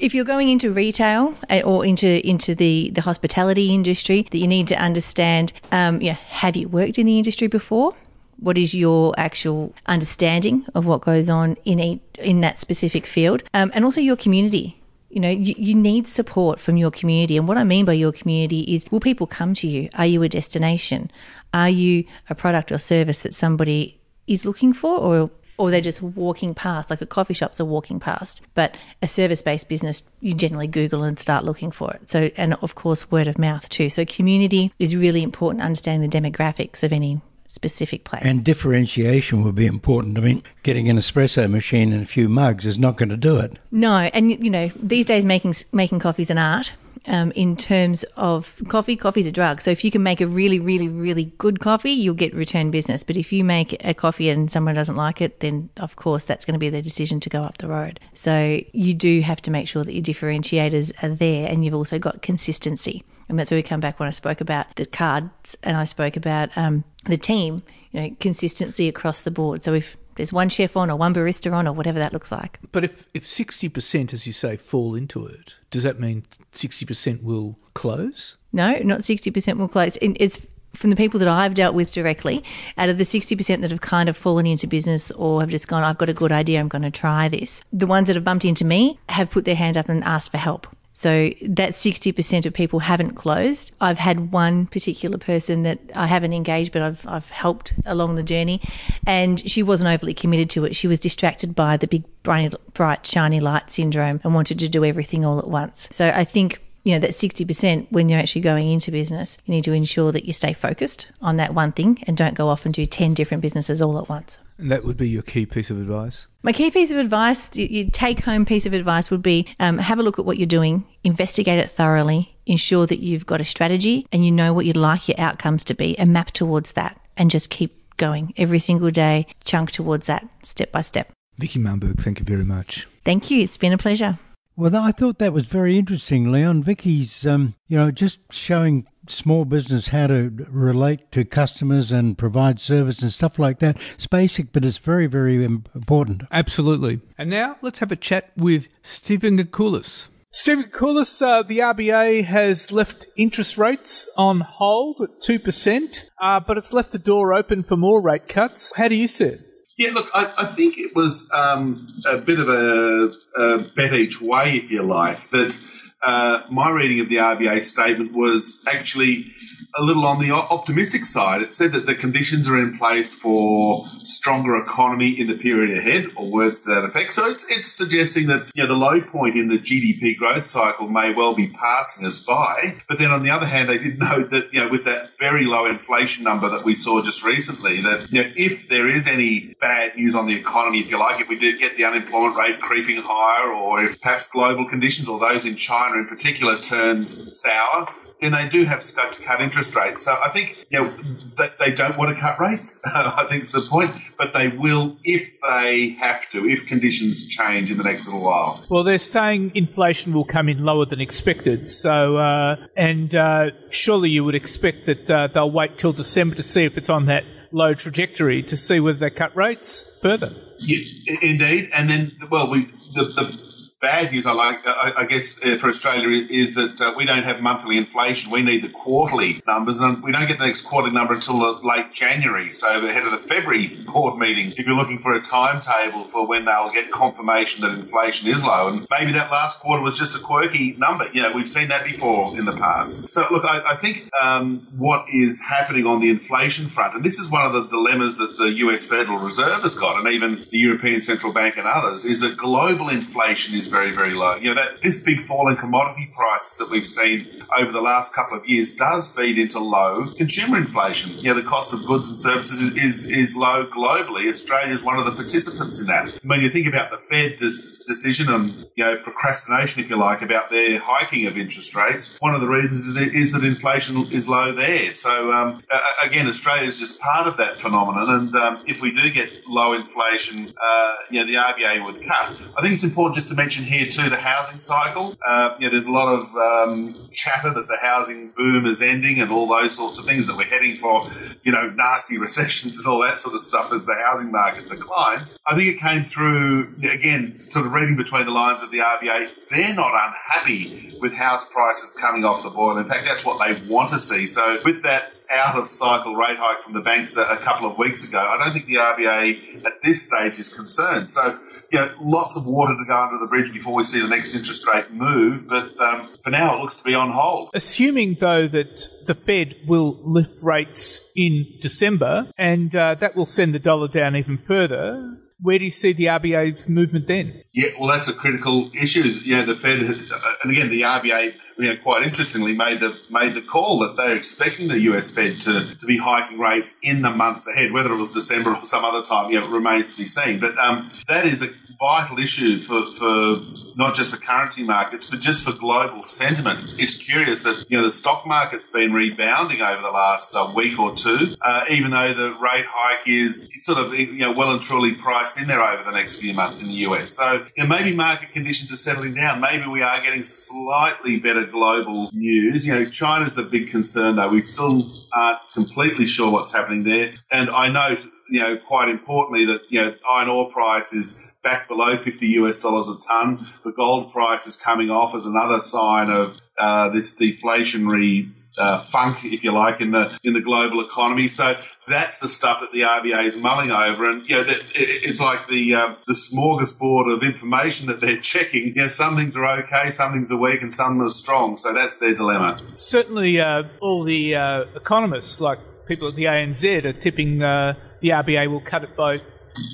if 0.00 0.14
you're 0.14 0.24
going 0.24 0.48
into 0.48 0.72
retail 0.72 1.34
uh, 1.50 1.60
or 1.64 1.84
into 1.84 2.26
into 2.26 2.54
the, 2.54 2.90
the 2.94 3.00
hospitality 3.02 3.74
industry, 3.74 4.26
that 4.30 4.38
you 4.38 4.48
need 4.48 4.66
to 4.68 4.76
understand. 4.76 5.52
Um, 5.70 6.00
know, 6.08 6.12
have 6.12 6.56
you 6.56 6.68
worked 6.68 6.98
in 6.98 7.06
the 7.06 7.18
industry 7.18 7.46
before? 7.46 7.92
What 8.38 8.58
is 8.58 8.74
your 8.74 9.14
actual 9.16 9.72
understanding 9.86 10.66
of 10.74 10.84
what 10.84 11.02
goes 11.02 11.28
on 11.28 11.56
in 11.64 11.78
a, 11.78 12.00
in 12.18 12.40
that 12.40 12.58
specific 12.58 13.06
field, 13.06 13.44
um, 13.54 13.70
and 13.74 13.84
also 13.84 14.00
your 14.00 14.16
community? 14.16 14.80
You 15.10 15.20
know, 15.20 15.28
you, 15.28 15.54
you 15.58 15.74
need 15.74 16.08
support 16.08 16.58
from 16.58 16.76
your 16.76 16.90
community. 16.90 17.36
And 17.36 17.46
what 17.46 17.58
I 17.58 17.64
mean 17.64 17.84
by 17.84 17.92
your 17.92 18.12
community 18.12 18.62
is 18.74 18.86
will 18.90 19.00
people 19.00 19.26
come 19.26 19.54
to 19.54 19.68
you? 19.68 19.90
Are 19.94 20.06
you 20.06 20.22
a 20.22 20.28
destination? 20.28 21.10
Are 21.52 21.68
you 21.68 22.04
a 22.30 22.34
product 22.34 22.72
or 22.72 22.78
service 22.78 23.18
that 23.18 23.34
somebody 23.34 24.00
is 24.26 24.44
looking 24.44 24.72
for 24.72 24.98
or 24.98 25.30
or 25.56 25.70
they're 25.70 25.80
just 25.80 26.02
walking 26.02 26.54
past, 26.54 26.90
like 26.90 27.00
a 27.00 27.06
coffee 27.06 27.34
shop's 27.34 27.60
are 27.60 27.64
walking 27.64 28.00
past. 28.00 28.42
But 28.54 28.76
a 29.00 29.06
service 29.06 29.42
based 29.42 29.68
business, 29.68 30.02
you 30.20 30.34
generally 30.34 30.66
Google 30.66 31.02
and 31.04 31.18
start 31.18 31.44
looking 31.44 31.70
for 31.70 31.92
it. 31.92 32.10
So, 32.10 32.30
and 32.36 32.54
of 32.54 32.74
course, 32.74 33.10
word 33.10 33.28
of 33.28 33.38
mouth 33.38 33.68
too. 33.68 33.90
So, 33.90 34.04
community 34.04 34.72
is 34.78 34.96
really 34.96 35.22
important, 35.22 35.62
understanding 35.62 36.08
the 36.08 36.20
demographics 36.20 36.82
of 36.82 36.92
any 36.92 37.20
specific 37.52 38.04
place. 38.04 38.22
And 38.24 38.42
differentiation 38.42 39.44
will 39.44 39.52
be 39.52 39.66
important. 39.66 40.16
I 40.16 40.22
mean, 40.22 40.42
getting 40.62 40.88
an 40.88 40.96
espresso 40.96 41.50
machine 41.50 41.92
and 41.92 42.02
a 42.02 42.06
few 42.06 42.28
mugs 42.28 42.64
is 42.64 42.78
not 42.78 42.96
going 42.96 43.10
to 43.10 43.16
do 43.16 43.38
it. 43.38 43.58
No, 43.70 43.96
and 43.96 44.30
you 44.30 44.50
know, 44.50 44.70
these 44.74 45.04
days 45.04 45.24
making 45.24 45.54
making 45.70 46.00
coffee 46.00 46.22
is 46.22 46.30
an 46.30 46.38
art. 46.38 46.72
Um, 47.06 47.32
in 47.32 47.56
terms 47.56 48.04
of 48.16 48.62
coffee, 48.68 48.94
coffee's 48.96 49.26
a 49.26 49.32
drug. 49.32 49.60
So 49.60 49.70
if 49.70 49.84
you 49.84 49.90
can 49.90 50.02
make 50.02 50.20
a 50.20 50.26
really, 50.26 50.60
really, 50.60 50.88
really 50.88 51.32
good 51.38 51.58
coffee, 51.58 51.90
you'll 51.90 52.14
get 52.14 52.32
return 52.32 52.70
business. 52.70 53.02
But 53.02 53.16
if 53.16 53.32
you 53.32 53.42
make 53.42 53.84
a 53.84 53.92
coffee 53.92 54.28
and 54.28 54.50
someone 54.52 54.74
doesn't 54.74 54.94
like 54.94 55.20
it, 55.20 55.40
then 55.40 55.68
of 55.78 55.96
course 55.96 56.24
that's 56.24 56.44
going 56.44 56.54
to 56.54 56.58
be 56.58 56.70
the 56.70 56.80
decision 56.80 57.18
to 57.20 57.28
go 57.28 57.42
up 57.42 57.58
the 57.58 57.66
road. 57.66 57.98
So 58.14 58.60
you 58.72 58.94
do 58.94 59.20
have 59.22 59.42
to 59.42 59.50
make 59.50 59.66
sure 59.66 59.82
that 59.82 59.92
your 59.92 60.02
differentiators 60.02 60.92
are 61.02 61.08
there, 61.08 61.48
and 61.50 61.64
you've 61.64 61.74
also 61.74 61.98
got 61.98 62.22
consistency. 62.22 63.04
And 63.28 63.38
that's 63.38 63.50
where 63.50 63.58
we 63.58 63.62
come 63.62 63.80
back 63.80 63.98
when 63.98 64.06
I 64.06 64.10
spoke 64.10 64.40
about 64.40 64.76
the 64.76 64.86
cards 64.86 65.56
and 65.62 65.76
I 65.76 65.84
spoke 65.84 66.16
about 66.16 66.56
um, 66.56 66.84
the 67.06 67.16
team. 67.16 67.62
You 67.92 68.00
know, 68.00 68.16
consistency 68.20 68.88
across 68.88 69.20
the 69.20 69.30
board. 69.30 69.64
So 69.64 69.74
if 69.74 69.96
there's 70.16 70.32
one 70.32 70.48
chef 70.48 70.76
on 70.76 70.90
or 70.90 70.96
one 70.96 71.14
barista 71.14 71.52
on 71.52 71.66
or 71.66 71.72
whatever 71.72 71.98
that 71.98 72.12
looks 72.12 72.32
like. 72.32 72.58
But 72.70 72.84
if 72.84 73.08
if 73.14 73.26
sixty 73.26 73.68
percent, 73.68 74.12
as 74.12 74.26
you 74.26 74.32
say, 74.32 74.56
fall 74.56 74.94
into 74.94 75.26
it, 75.26 75.56
does 75.70 75.82
that 75.82 76.00
mean 76.00 76.24
sixty 76.50 76.86
percent 76.86 77.22
will 77.22 77.58
close? 77.74 78.36
No, 78.52 78.78
not 78.82 79.00
60% 79.00 79.56
will 79.56 79.68
close. 79.68 79.96
It's 80.02 80.46
from 80.74 80.90
the 80.90 80.96
people 80.96 81.18
that 81.20 81.28
I've 81.28 81.54
dealt 81.54 81.74
with 81.74 81.92
directly, 81.92 82.44
out 82.78 82.88
of 82.88 82.98
the 82.98 83.04
60% 83.04 83.60
that 83.60 83.70
have 83.70 83.80
kind 83.80 84.08
of 84.08 84.16
fallen 84.16 84.46
into 84.46 84.66
business 84.66 85.10
or 85.12 85.40
have 85.40 85.50
just 85.50 85.68
gone, 85.68 85.84
I've 85.84 85.98
got 85.98 86.08
a 86.08 86.14
good 86.14 86.32
idea, 86.32 86.60
I'm 86.60 86.68
going 86.68 86.82
to 86.82 86.90
try 86.90 87.28
this. 87.28 87.62
The 87.72 87.86
ones 87.86 88.06
that 88.06 88.16
have 88.16 88.24
bumped 88.24 88.44
into 88.44 88.64
me 88.64 88.98
have 89.08 89.30
put 89.30 89.44
their 89.44 89.54
hand 89.54 89.76
up 89.76 89.88
and 89.88 90.02
asked 90.04 90.30
for 90.30 90.38
help. 90.38 90.66
So 90.92 91.30
that 91.42 91.72
60% 91.72 92.46
of 92.46 92.52
people 92.52 92.80
haven't 92.80 93.14
closed. 93.14 93.72
I've 93.80 93.98
had 93.98 94.30
one 94.32 94.66
particular 94.66 95.18
person 95.18 95.62
that 95.62 95.78
I 95.94 96.06
haven't 96.06 96.32
engaged, 96.32 96.72
but 96.72 96.82
I've, 96.82 97.06
I've 97.08 97.30
helped 97.30 97.72
along 97.86 98.16
the 98.16 98.22
journey. 98.22 98.60
And 99.06 99.48
she 99.48 99.62
wasn't 99.62 99.92
overly 99.92 100.14
committed 100.14 100.50
to 100.50 100.64
it. 100.64 100.76
She 100.76 100.86
was 100.86 101.00
distracted 101.00 101.54
by 101.54 101.76
the 101.76 101.86
big, 101.86 102.04
bright, 102.22 102.54
bright, 102.74 103.06
shiny 103.06 103.40
light 103.40 103.72
syndrome 103.72 104.20
and 104.22 104.34
wanted 104.34 104.58
to 104.58 104.68
do 104.68 104.84
everything 104.84 105.24
all 105.24 105.38
at 105.38 105.48
once. 105.48 105.88
So 105.90 106.08
I 106.08 106.24
think 106.24 106.60
you 106.84 106.92
know, 106.92 106.98
that 106.98 107.10
60% 107.10 107.86
when 107.90 108.08
you're 108.08 108.18
actually 108.18 108.40
going 108.40 108.68
into 108.70 108.90
business, 108.90 109.38
you 109.46 109.54
need 109.54 109.64
to 109.64 109.72
ensure 109.72 110.12
that 110.12 110.24
you 110.24 110.32
stay 110.32 110.52
focused 110.52 111.08
on 111.20 111.36
that 111.36 111.54
one 111.54 111.72
thing 111.72 112.02
and 112.06 112.16
don't 112.16 112.34
go 112.34 112.48
off 112.48 112.64
and 112.64 112.74
do 112.74 112.86
10 112.86 113.14
different 113.14 113.40
businesses 113.40 113.80
all 113.80 113.98
at 113.98 114.08
once. 114.08 114.38
And 114.58 114.70
that 114.70 114.84
would 114.84 114.96
be 114.96 115.08
your 115.08 115.22
key 115.22 115.46
piece 115.46 115.70
of 115.70 115.78
advice? 115.78 116.26
My 116.42 116.52
key 116.52 116.70
piece 116.70 116.90
of 116.90 116.98
advice, 116.98 117.54
your 117.56 117.88
take 117.90 118.20
home 118.20 118.44
piece 118.44 118.66
of 118.66 118.72
advice 118.72 119.10
would 119.10 119.22
be 119.22 119.46
um, 119.60 119.78
have 119.78 119.98
a 119.98 120.02
look 120.02 120.18
at 120.18 120.24
what 120.24 120.38
you're 120.38 120.46
doing, 120.46 120.84
investigate 121.04 121.58
it 121.58 121.70
thoroughly, 121.70 122.36
ensure 122.46 122.86
that 122.86 123.00
you've 123.00 123.26
got 123.26 123.40
a 123.40 123.44
strategy 123.44 124.06
and 124.12 124.24
you 124.24 124.32
know 124.32 124.52
what 124.52 124.66
you'd 124.66 124.76
like 124.76 125.08
your 125.08 125.18
outcomes 125.20 125.64
to 125.64 125.74
be 125.74 125.98
and 125.98 126.12
map 126.12 126.32
towards 126.32 126.72
that 126.72 127.00
and 127.16 127.30
just 127.30 127.50
keep 127.50 127.96
going 127.96 128.34
every 128.36 128.58
single 128.58 128.90
day, 128.90 129.26
chunk 129.44 129.70
towards 129.70 130.06
that 130.06 130.28
step 130.42 130.72
by 130.72 130.80
step. 130.80 131.12
Vicky 131.38 131.58
Marburg, 131.58 132.00
thank 132.00 132.18
you 132.18 132.24
very 132.24 132.44
much. 132.44 132.86
Thank 133.04 133.30
you. 133.30 133.40
It's 133.40 133.56
been 133.56 133.72
a 133.72 133.78
pleasure. 133.78 134.18
Well, 134.54 134.76
I 134.76 134.92
thought 134.92 135.18
that 135.18 135.32
was 135.32 135.46
very 135.46 135.78
interesting, 135.78 136.30
Leon. 136.30 136.62
Vicky's, 136.62 137.26
um, 137.26 137.54
you 137.68 137.78
know, 137.78 137.90
just 137.90 138.18
showing 138.30 138.86
small 139.08 139.44
business 139.46 139.88
how 139.88 140.08
to 140.08 140.30
relate 140.50 141.10
to 141.12 141.24
customers 141.24 141.90
and 141.90 142.18
provide 142.18 142.60
service 142.60 143.00
and 143.00 143.12
stuff 143.12 143.38
like 143.38 143.60
that. 143.60 143.78
It's 143.94 144.06
basic, 144.06 144.52
but 144.52 144.64
it's 144.64 144.76
very, 144.76 145.06
very 145.06 145.42
important. 145.42 146.24
Absolutely. 146.30 147.00
And 147.16 147.30
now 147.30 147.56
let's 147.62 147.78
have 147.78 147.90
a 147.90 147.96
chat 147.96 148.30
with 148.36 148.68
Stephen 148.82 149.38
Koukoulas. 149.38 150.08
Stephen 150.30 150.64
Koukoulas, 150.64 151.20
uh, 151.20 151.42
the 151.42 151.58
RBA 151.58 152.24
has 152.24 152.70
left 152.70 153.06
interest 153.16 153.58
rates 153.58 154.08
on 154.16 154.40
hold 154.40 155.00
at 155.02 155.20
2%, 155.20 156.04
uh, 156.20 156.40
but 156.40 156.58
it's 156.58 156.72
left 156.72 156.92
the 156.92 156.98
door 156.98 157.34
open 157.34 157.62
for 157.62 157.76
more 157.76 158.02
rate 158.02 158.28
cuts. 158.28 158.72
How 158.76 158.88
do 158.88 158.94
you 158.94 159.08
see 159.08 159.24
it? 159.24 159.51
Yeah, 159.82 159.90
look, 159.94 160.08
I, 160.14 160.32
I 160.38 160.44
think 160.44 160.78
it 160.78 160.94
was 160.94 161.28
um, 161.32 161.92
a 162.06 162.16
bit 162.16 162.38
of 162.38 162.48
a, 162.48 163.12
a, 163.36 163.58
bet 163.58 163.92
each 163.92 164.20
way, 164.20 164.52
if 164.52 164.70
you 164.70 164.80
like. 164.80 165.28
That 165.30 165.60
uh, 166.04 166.42
my 166.48 166.70
reading 166.70 167.00
of 167.00 167.08
the 167.08 167.16
RBA 167.16 167.64
statement 167.64 168.12
was 168.12 168.62
actually 168.64 169.32
a 169.74 169.82
little 169.82 170.04
on 170.04 170.20
the 170.20 170.30
optimistic 170.30 171.04
side. 171.04 171.42
It 171.42 171.52
said 171.52 171.72
that 171.72 171.86
the 171.86 171.94
conditions 171.94 172.48
are 172.48 172.58
in 172.58 172.76
place 172.76 173.14
for 173.14 173.86
stronger 174.02 174.56
economy 174.56 175.18
in 175.18 175.28
the 175.28 175.36
period 175.36 175.76
ahead, 175.76 176.10
or 176.16 176.30
words 176.30 176.62
to 176.62 176.70
that 176.70 176.84
effect. 176.84 177.12
So 177.12 177.26
it's, 177.26 177.44
it's 177.50 177.68
suggesting 177.68 178.26
that 178.26 178.46
you 178.54 178.62
know 178.62 178.68
the 178.68 178.76
low 178.76 179.00
point 179.00 179.36
in 179.36 179.48
the 179.48 179.58
GDP 179.58 180.16
growth 180.16 180.46
cycle 180.46 180.88
may 180.88 181.14
well 181.14 181.34
be 181.34 181.48
passing 181.48 182.04
us 182.04 182.18
by. 182.18 182.76
But 182.88 182.98
then 182.98 183.10
on 183.10 183.22
the 183.22 183.30
other 183.30 183.46
hand, 183.46 183.68
they 183.68 183.78
did 183.78 183.98
note 183.98 184.30
that 184.30 184.52
you 184.52 184.60
know 184.60 184.68
with 184.68 184.84
that 184.84 185.18
very 185.18 185.44
low 185.44 185.66
inflation 185.66 186.24
number 186.24 186.48
that 186.50 186.64
we 186.64 186.74
saw 186.74 187.02
just 187.02 187.24
recently, 187.24 187.80
that 187.82 188.12
you 188.12 188.22
know 188.22 188.30
if 188.36 188.68
there 188.68 188.88
is 188.88 189.06
any 189.06 189.54
bad 189.60 189.96
news 189.96 190.14
on 190.14 190.26
the 190.26 190.34
economy, 190.34 190.80
if 190.80 190.90
you 190.90 190.98
like, 190.98 191.20
if 191.20 191.28
we 191.28 191.38
did 191.38 191.58
get 191.58 191.76
the 191.76 191.84
unemployment 191.84 192.36
rate 192.36 192.60
creeping 192.60 193.00
higher, 193.02 193.52
or 193.52 193.82
if 193.82 194.00
perhaps 194.00 194.28
global 194.28 194.66
conditions 194.66 195.08
or 195.08 195.18
those 195.18 195.46
in 195.46 195.56
China 195.56 195.98
in 195.98 196.06
particular 196.06 196.58
turn 196.58 197.34
sour, 197.34 197.86
then 198.22 198.32
they 198.32 198.48
do 198.48 198.64
have 198.64 198.82
scope 198.82 199.12
to 199.12 199.22
cut 199.22 199.40
interest 199.40 199.74
rates. 199.74 200.02
So 200.02 200.14
I 200.24 200.28
think 200.28 200.66
you 200.70 200.80
know 200.80 200.94
they, 201.36 201.48
they 201.58 201.74
don't 201.74 201.96
want 201.98 202.14
to 202.14 202.20
cut 202.20 202.38
rates. 202.40 202.80
I 202.94 203.24
think 203.28 203.42
is 203.42 203.52
the 203.52 203.62
point, 203.62 203.94
but 204.16 204.32
they 204.32 204.48
will 204.48 204.96
if 205.04 205.40
they 205.40 205.90
have 206.00 206.30
to, 206.30 206.46
if 206.46 206.66
conditions 206.66 207.26
change 207.26 207.70
in 207.70 207.78
the 207.78 207.84
next 207.84 208.06
little 208.06 208.22
while. 208.22 208.64
Well, 208.68 208.84
they're 208.84 208.98
saying 208.98 209.52
inflation 209.54 210.12
will 210.12 210.24
come 210.24 210.48
in 210.48 210.64
lower 210.64 210.86
than 210.86 211.00
expected. 211.00 211.70
So 211.70 212.16
uh, 212.16 212.56
and 212.76 213.14
uh, 213.14 213.50
surely 213.70 214.10
you 214.10 214.24
would 214.24 214.34
expect 214.34 214.86
that 214.86 215.10
uh, 215.10 215.28
they'll 215.28 215.50
wait 215.50 215.78
till 215.78 215.92
December 215.92 216.36
to 216.36 216.42
see 216.42 216.64
if 216.64 216.78
it's 216.78 216.88
on 216.88 217.06
that 217.06 217.24
low 217.50 217.74
trajectory 217.74 218.42
to 218.42 218.56
see 218.56 218.80
whether 218.80 218.98
they 218.98 219.10
cut 219.10 219.36
rates 219.36 219.84
further. 220.00 220.34
Yeah, 220.60 220.78
indeed, 221.22 221.68
and 221.74 221.90
then 221.90 222.12
well 222.30 222.50
we 222.50 222.66
the, 222.94 223.04
the 223.04 223.51
bad 223.82 224.12
news, 224.12 224.26
I 224.26 224.32
like, 224.32 224.60
I, 224.64 225.04
guess, 225.06 225.44
uh, 225.44 225.56
for 225.56 225.68
Australia 225.68 226.24
is 226.30 226.54
that 226.54 226.80
uh, 226.80 226.94
we 226.96 227.04
don't 227.04 227.24
have 227.24 227.42
monthly 227.42 227.76
inflation. 227.76 228.30
We 228.30 228.42
need 228.42 228.62
the 228.62 228.68
quarterly 228.68 229.42
numbers, 229.46 229.80
and 229.80 230.02
we 230.02 230.12
don't 230.12 230.28
get 230.28 230.38
the 230.38 230.46
next 230.46 230.62
quarterly 230.62 230.94
number 230.94 231.14
until 231.14 231.60
late 231.62 231.92
January. 231.92 232.52
So 232.52 232.86
ahead 232.86 233.04
of 233.04 233.10
the 233.10 233.18
February 233.18 233.82
board 233.86 234.18
meeting, 234.18 234.54
if 234.56 234.66
you're 234.66 234.76
looking 234.76 235.00
for 235.00 235.12
a 235.12 235.20
timetable 235.20 236.04
for 236.04 236.26
when 236.26 236.44
they'll 236.44 236.70
get 236.70 236.92
confirmation 236.92 237.62
that 237.62 237.76
inflation 237.76 238.28
is 238.28 238.46
low, 238.46 238.68
and 238.68 238.86
maybe 238.88 239.10
that 239.12 239.32
last 239.32 239.58
quarter 239.58 239.82
was 239.82 239.98
just 239.98 240.16
a 240.16 240.20
quirky 240.20 240.74
number. 240.78 241.08
You 241.12 241.22
know, 241.22 241.32
we've 241.32 241.48
seen 241.48 241.68
that 241.68 241.84
before 241.84 242.38
in 242.38 242.44
the 242.44 242.56
past. 242.56 243.12
So 243.12 243.26
look, 243.32 243.44
I, 243.44 243.72
I 243.72 243.74
think 243.74 244.08
um, 244.22 244.64
what 244.76 245.06
is 245.12 245.42
happening 245.42 245.86
on 245.86 246.00
the 246.00 246.08
inflation 246.08 246.68
front, 246.68 246.94
and 246.94 247.04
this 247.04 247.18
is 247.18 247.28
one 247.28 247.44
of 247.44 247.52
the 247.52 247.66
dilemmas 247.66 248.16
that 248.18 248.38
the 248.38 248.52
US 248.52 248.86
Federal 248.86 249.18
Reserve 249.18 249.62
has 249.62 249.74
got, 249.74 249.98
and 249.98 250.08
even 250.08 250.46
the 250.52 250.58
European 250.58 251.00
Central 251.00 251.32
Bank 251.32 251.56
and 251.56 251.66
others, 251.66 252.04
is 252.04 252.20
that 252.20 252.36
global 252.36 252.88
inflation 252.88 253.56
is 253.56 253.71
very, 253.72 253.90
very 253.90 254.12
low. 254.12 254.36
You 254.36 254.50
know, 254.50 254.54
that 254.54 254.82
this 254.82 255.00
big 255.00 255.20
fall 255.20 255.48
in 255.48 255.56
commodity 255.56 256.10
prices 256.12 256.58
that 256.58 256.70
we've 256.70 256.86
seen 256.86 257.42
over 257.58 257.72
the 257.72 257.80
last 257.80 258.14
couple 258.14 258.36
of 258.36 258.46
years 258.46 258.74
does 258.74 259.10
feed 259.10 259.38
into 259.38 259.58
low 259.58 260.12
consumer 260.16 260.58
inflation. 260.58 261.16
You 261.18 261.30
know, 261.30 261.34
the 261.34 261.48
cost 261.48 261.72
of 261.72 261.84
goods 261.86 262.08
and 262.08 262.18
services 262.18 262.60
is, 262.60 262.76
is, 262.76 263.06
is 263.06 263.36
low 263.36 263.66
globally. 263.66 264.28
Australia 264.28 264.72
is 264.72 264.84
one 264.84 264.98
of 264.98 265.06
the 265.06 265.12
participants 265.12 265.80
in 265.80 265.86
that. 265.86 266.12
When 266.22 266.42
you 266.42 266.50
think 266.50 266.66
about 266.66 266.90
the 266.90 266.98
Fed 266.98 267.36
decision 267.36 268.28
and, 268.28 268.66
you 268.76 268.84
know, 268.84 268.96
procrastination, 268.98 269.82
if 269.82 269.90
you 269.90 269.96
like, 269.96 270.22
about 270.22 270.50
their 270.50 270.78
hiking 270.78 271.26
of 271.26 271.38
interest 271.38 271.74
rates, 271.74 272.16
one 272.20 272.34
of 272.34 272.42
the 272.42 272.48
reasons 272.48 272.82
is 272.82 272.94
that, 272.94 273.14
is 273.14 273.32
that 273.32 273.44
inflation 273.44 274.12
is 274.12 274.28
low 274.28 274.52
there. 274.52 274.92
So, 274.92 275.32
um, 275.32 275.62
again, 276.04 276.26
Australia 276.28 276.64
is 276.64 276.78
just 276.78 277.00
part 277.00 277.26
of 277.26 277.38
that 277.38 277.56
phenomenon. 277.58 278.10
And 278.10 278.36
um, 278.36 278.62
if 278.66 278.82
we 278.82 278.92
do 278.92 279.10
get 279.10 279.30
low 279.48 279.72
inflation, 279.72 280.52
uh, 280.62 280.94
you 281.10 281.20
know, 281.20 281.26
the 281.26 281.34
RBA 281.34 281.84
would 281.84 282.06
cut. 282.06 282.36
I 282.56 282.60
think 282.60 282.74
it's 282.74 282.84
important 282.84 283.14
just 283.14 283.28
to 283.30 283.34
mention 283.34 283.61
here 283.62 283.86
too 283.86 284.08
the 284.08 284.16
housing 284.16 284.58
cycle. 284.58 285.16
Uh, 285.26 285.56
there's 285.58 285.86
a 285.86 285.90
lot 285.90 286.08
of 286.08 286.34
um, 286.36 287.08
chatter 287.12 287.52
that 287.52 287.68
the 287.68 287.78
housing 287.80 288.30
boom 288.30 288.66
is 288.66 288.82
ending 288.82 289.20
and 289.20 289.30
all 289.30 289.46
those 289.46 289.76
sorts 289.76 289.98
of 289.98 290.04
things 290.04 290.26
that 290.26 290.36
we're 290.36 290.44
heading 290.44 290.76
for, 290.76 291.08
you 291.42 291.52
know, 291.52 291.70
nasty 291.70 292.18
recessions 292.26 292.78
and 292.78 292.86
all 292.86 293.00
that 293.02 293.20
sort 293.20 293.34
of 293.34 293.40
stuff 293.40 293.72
as 293.72 293.86
the 293.86 293.94
housing 293.94 294.30
market 294.30 294.68
declines. 294.68 295.38
I 295.46 295.54
think 295.54 295.68
it 295.68 295.80
came 295.80 296.04
through 296.04 296.74
again, 296.92 297.36
sort 297.36 297.66
of 297.66 297.72
reading 297.72 297.96
between 297.96 298.26
the 298.26 298.32
lines 298.32 298.62
of 298.62 298.70
the 298.70 298.78
RBA. 298.78 299.30
They're 299.50 299.74
not 299.74 299.92
unhappy 299.92 300.96
with 301.00 301.14
house 301.14 301.48
prices 301.48 301.92
coming 302.00 302.24
off 302.24 302.42
the 302.42 302.50
boil. 302.50 302.78
In 302.78 302.86
fact, 302.86 303.04
that's 303.06 303.24
what 303.24 303.44
they 303.44 303.60
want 303.68 303.90
to 303.90 303.98
see. 303.98 304.26
So 304.26 304.60
with 304.64 304.82
that 304.84 305.12
out 305.32 305.56
of 305.56 305.68
cycle 305.68 306.14
rate 306.14 306.36
hike 306.36 306.60
from 306.60 306.74
the 306.74 306.80
banks 306.80 307.16
a, 307.16 307.22
a, 307.22 307.36
couple 307.38 307.70
of 307.70 307.78
weeks 307.78 308.06
ago, 308.06 308.18
I 308.18 308.42
don't 308.42 308.52
think 308.52 308.66
the 308.66 308.74
RBA 308.74 309.64
at 309.64 309.80
this 309.82 310.02
stage 310.02 310.38
is 310.38 310.52
concerned. 310.52 311.10
So 311.10 311.38
you 311.72 311.80
know, 311.80 311.90
lots 312.00 312.36
of 312.36 312.46
water 312.46 312.76
to 312.76 312.84
go 312.84 313.02
under 313.02 313.18
the 313.18 313.26
bridge 313.26 313.52
before 313.52 313.72
we 313.72 313.82
see 313.82 314.00
the 314.00 314.08
next 314.08 314.34
interest 314.34 314.66
rate 314.72 314.90
move. 314.92 315.48
But 315.48 315.80
um, 315.80 316.10
for 316.22 316.30
now, 316.30 316.56
it 316.56 316.60
looks 316.60 316.76
to 316.76 316.84
be 316.84 316.94
on 316.94 317.10
hold. 317.10 317.50
Assuming, 317.54 318.16
though, 318.20 318.46
that 318.46 318.88
the 319.06 319.14
Fed 319.14 319.56
will 319.66 319.98
lift 320.02 320.42
rates 320.42 321.00
in 321.16 321.46
December 321.60 322.28
and 322.36 322.76
uh, 322.76 322.94
that 322.96 323.16
will 323.16 323.26
send 323.26 323.54
the 323.54 323.58
dollar 323.58 323.88
down 323.88 324.14
even 324.16 324.36
further, 324.36 325.16
where 325.42 325.58
do 325.58 325.64
you 325.64 325.70
see 325.70 325.92
the 325.92 326.04
RBA's 326.04 326.68
movement 326.68 327.08
then? 327.08 327.42
Yeah, 327.52 327.70
well, 327.78 327.88
that's 327.88 328.08
a 328.08 328.12
critical 328.12 328.70
issue. 328.80 329.02
You 329.02 329.36
know, 329.36 329.44
the 329.44 329.54
Fed, 329.54 329.80
uh, 329.80 330.32
and 330.42 330.52
again, 330.52 330.70
the 330.70 330.82
RBA, 330.82 331.34
you 331.58 331.68
know, 331.68 331.76
quite 331.82 332.04
interestingly, 332.04 332.54
made 332.54 332.78
the 332.78 332.96
made 333.10 333.34
the 333.34 333.42
call 333.42 333.80
that 333.80 333.96
they're 333.96 334.16
expecting 334.16 334.68
the 334.68 334.78
US 334.80 335.10
Fed 335.10 335.40
to, 335.42 335.74
to 335.74 335.86
be 335.86 335.98
hiking 335.98 336.38
rates 336.38 336.78
in 336.82 337.02
the 337.02 337.10
months 337.10 337.48
ahead. 337.48 337.72
Whether 337.72 337.92
it 337.92 337.96
was 337.96 338.10
December 338.10 338.54
or 338.54 338.62
some 338.62 338.84
other 338.84 339.02
time, 339.02 339.32
you 339.32 339.40
know, 339.40 339.48
remains 339.48 339.92
to 339.92 339.98
be 339.98 340.06
seen. 340.06 340.38
But 340.38 340.56
um, 340.58 340.90
that 341.08 341.26
is 341.26 341.42
a 341.42 341.48
vital 341.82 342.20
issue 342.20 342.60
for, 342.60 342.92
for 342.92 343.42
not 343.74 343.92
just 343.96 344.12
the 344.12 344.16
currency 344.16 344.62
markets, 344.62 345.06
but 345.06 345.18
just 345.18 345.44
for 345.44 345.52
global 345.52 346.04
sentiment. 346.04 346.60
It's, 346.62 346.78
it's 346.78 346.94
curious 346.94 347.42
that 347.42 347.66
you 347.68 347.76
know 347.76 347.82
the 347.82 347.90
stock 347.90 348.24
market's 348.24 348.68
been 348.68 348.92
rebounding 348.92 349.60
over 349.60 349.82
the 349.82 349.90
last 349.90 350.32
uh, 350.36 350.52
week 350.54 350.78
or 350.78 350.94
two, 350.94 351.34
uh, 351.40 351.64
even 351.68 351.90
though 351.90 352.14
the 352.14 352.34
rate 352.34 352.66
hike 352.68 353.08
is 353.08 353.48
sort 353.64 353.78
of 353.78 353.98
you 353.98 354.18
know 354.18 354.30
well 354.30 354.52
and 354.52 354.62
truly 354.62 354.92
priced 354.92 355.40
in 355.40 355.48
there 355.48 355.60
over 355.60 355.82
the 355.82 355.90
next 355.90 356.20
few 356.20 356.32
months 356.32 356.62
in 356.62 356.68
the 356.68 356.74
US. 356.86 357.10
So 357.10 357.44
you 357.56 357.64
know, 357.64 357.68
maybe 357.68 357.92
market 357.94 358.30
conditions 358.30 358.72
are 358.72 358.76
settling 358.76 359.14
down. 359.14 359.40
Maybe 359.40 359.66
we 359.66 359.82
are 359.82 360.00
getting 360.00 360.22
slightly 360.22 361.18
better 361.18 361.46
global 361.46 362.10
news. 362.12 362.64
You 362.64 362.74
know, 362.74 362.84
China's 362.84 363.34
the 363.34 363.42
big 363.42 363.70
concern 363.70 364.14
though. 364.16 364.28
We 364.28 364.42
still 364.42 365.04
aren't 365.12 365.40
completely 365.52 366.06
sure 366.06 366.30
what's 366.30 366.52
happening 366.52 366.84
there, 366.84 367.14
and 367.32 367.50
I 367.50 367.68
note 367.68 368.06
you 368.32 368.40
know 368.40 368.56
quite 368.56 368.88
importantly 368.88 369.44
that 369.46 369.62
you 369.68 369.80
know 369.80 369.94
iron 370.08 370.28
ore 370.28 370.50
price 370.50 370.92
is 370.92 371.18
back 371.42 371.68
below 371.68 371.96
50 371.96 372.26
US 372.26 372.60
dollars 372.60 372.88
a 372.88 372.98
ton. 372.98 373.46
The 373.64 373.72
gold 373.72 374.12
price 374.12 374.46
is 374.46 374.56
coming 374.56 374.90
off 374.90 375.14
as 375.14 375.26
another 375.26 375.60
sign 375.60 376.10
of 376.10 376.36
uh, 376.58 376.88
this 376.90 377.18
deflationary 377.18 378.32
uh, 378.58 378.78
funk, 378.78 379.24
if 379.24 379.42
you 379.42 379.52
like, 379.52 379.80
in 379.80 379.92
the 379.92 380.18
in 380.24 380.34
the 380.34 380.40
global 380.40 380.84
economy. 380.84 381.28
So 381.28 381.58
that's 381.88 382.18
the 382.18 382.28
stuff 382.28 382.60
that 382.60 382.72
the 382.72 382.82
RBA 382.82 383.24
is 383.24 383.36
mulling 383.36 383.70
over, 383.70 384.08
and 384.10 384.28
you 384.28 384.36
know, 384.36 384.44
it's 384.46 385.20
like 385.20 385.48
the 385.48 385.74
uh, 385.74 385.94
the 386.06 386.12
smorgasbord 386.12 387.12
of 387.12 387.22
information 387.22 387.88
that 387.88 388.00
they're 388.00 388.20
checking. 388.20 388.68
You 388.68 388.82
know, 388.82 388.88
some 388.88 389.16
things 389.16 389.36
are 389.36 389.46
okay, 389.60 389.90
some 389.90 390.12
things 390.12 390.30
are 390.30 390.38
weak, 390.38 390.60
and 390.62 390.72
some 390.72 391.00
are 391.00 391.08
strong. 391.08 391.56
So 391.56 391.72
that's 391.72 391.98
their 391.98 392.14
dilemma. 392.14 392.60
Certainly, 392.76 393.40
uh, 393.40 393.64
all 393.80 394.04
the 394.04 394.34
uh, 394.34 394.64
economists, 394.76 395.40
like 395.40 395.58
people 395.86 396.08
at 396.08 396.16
the 396.16 396.24
ANZ, 396.24 396.84
are 396.84 396.92
tipping 396.92 397.42
uh, 397.42 397.74
the 398.02 398.10
RBA 398.10 398.50
will 398.50 398.60
cut 398.60 398.84
it 398.84 398.94
by 398.96 399.20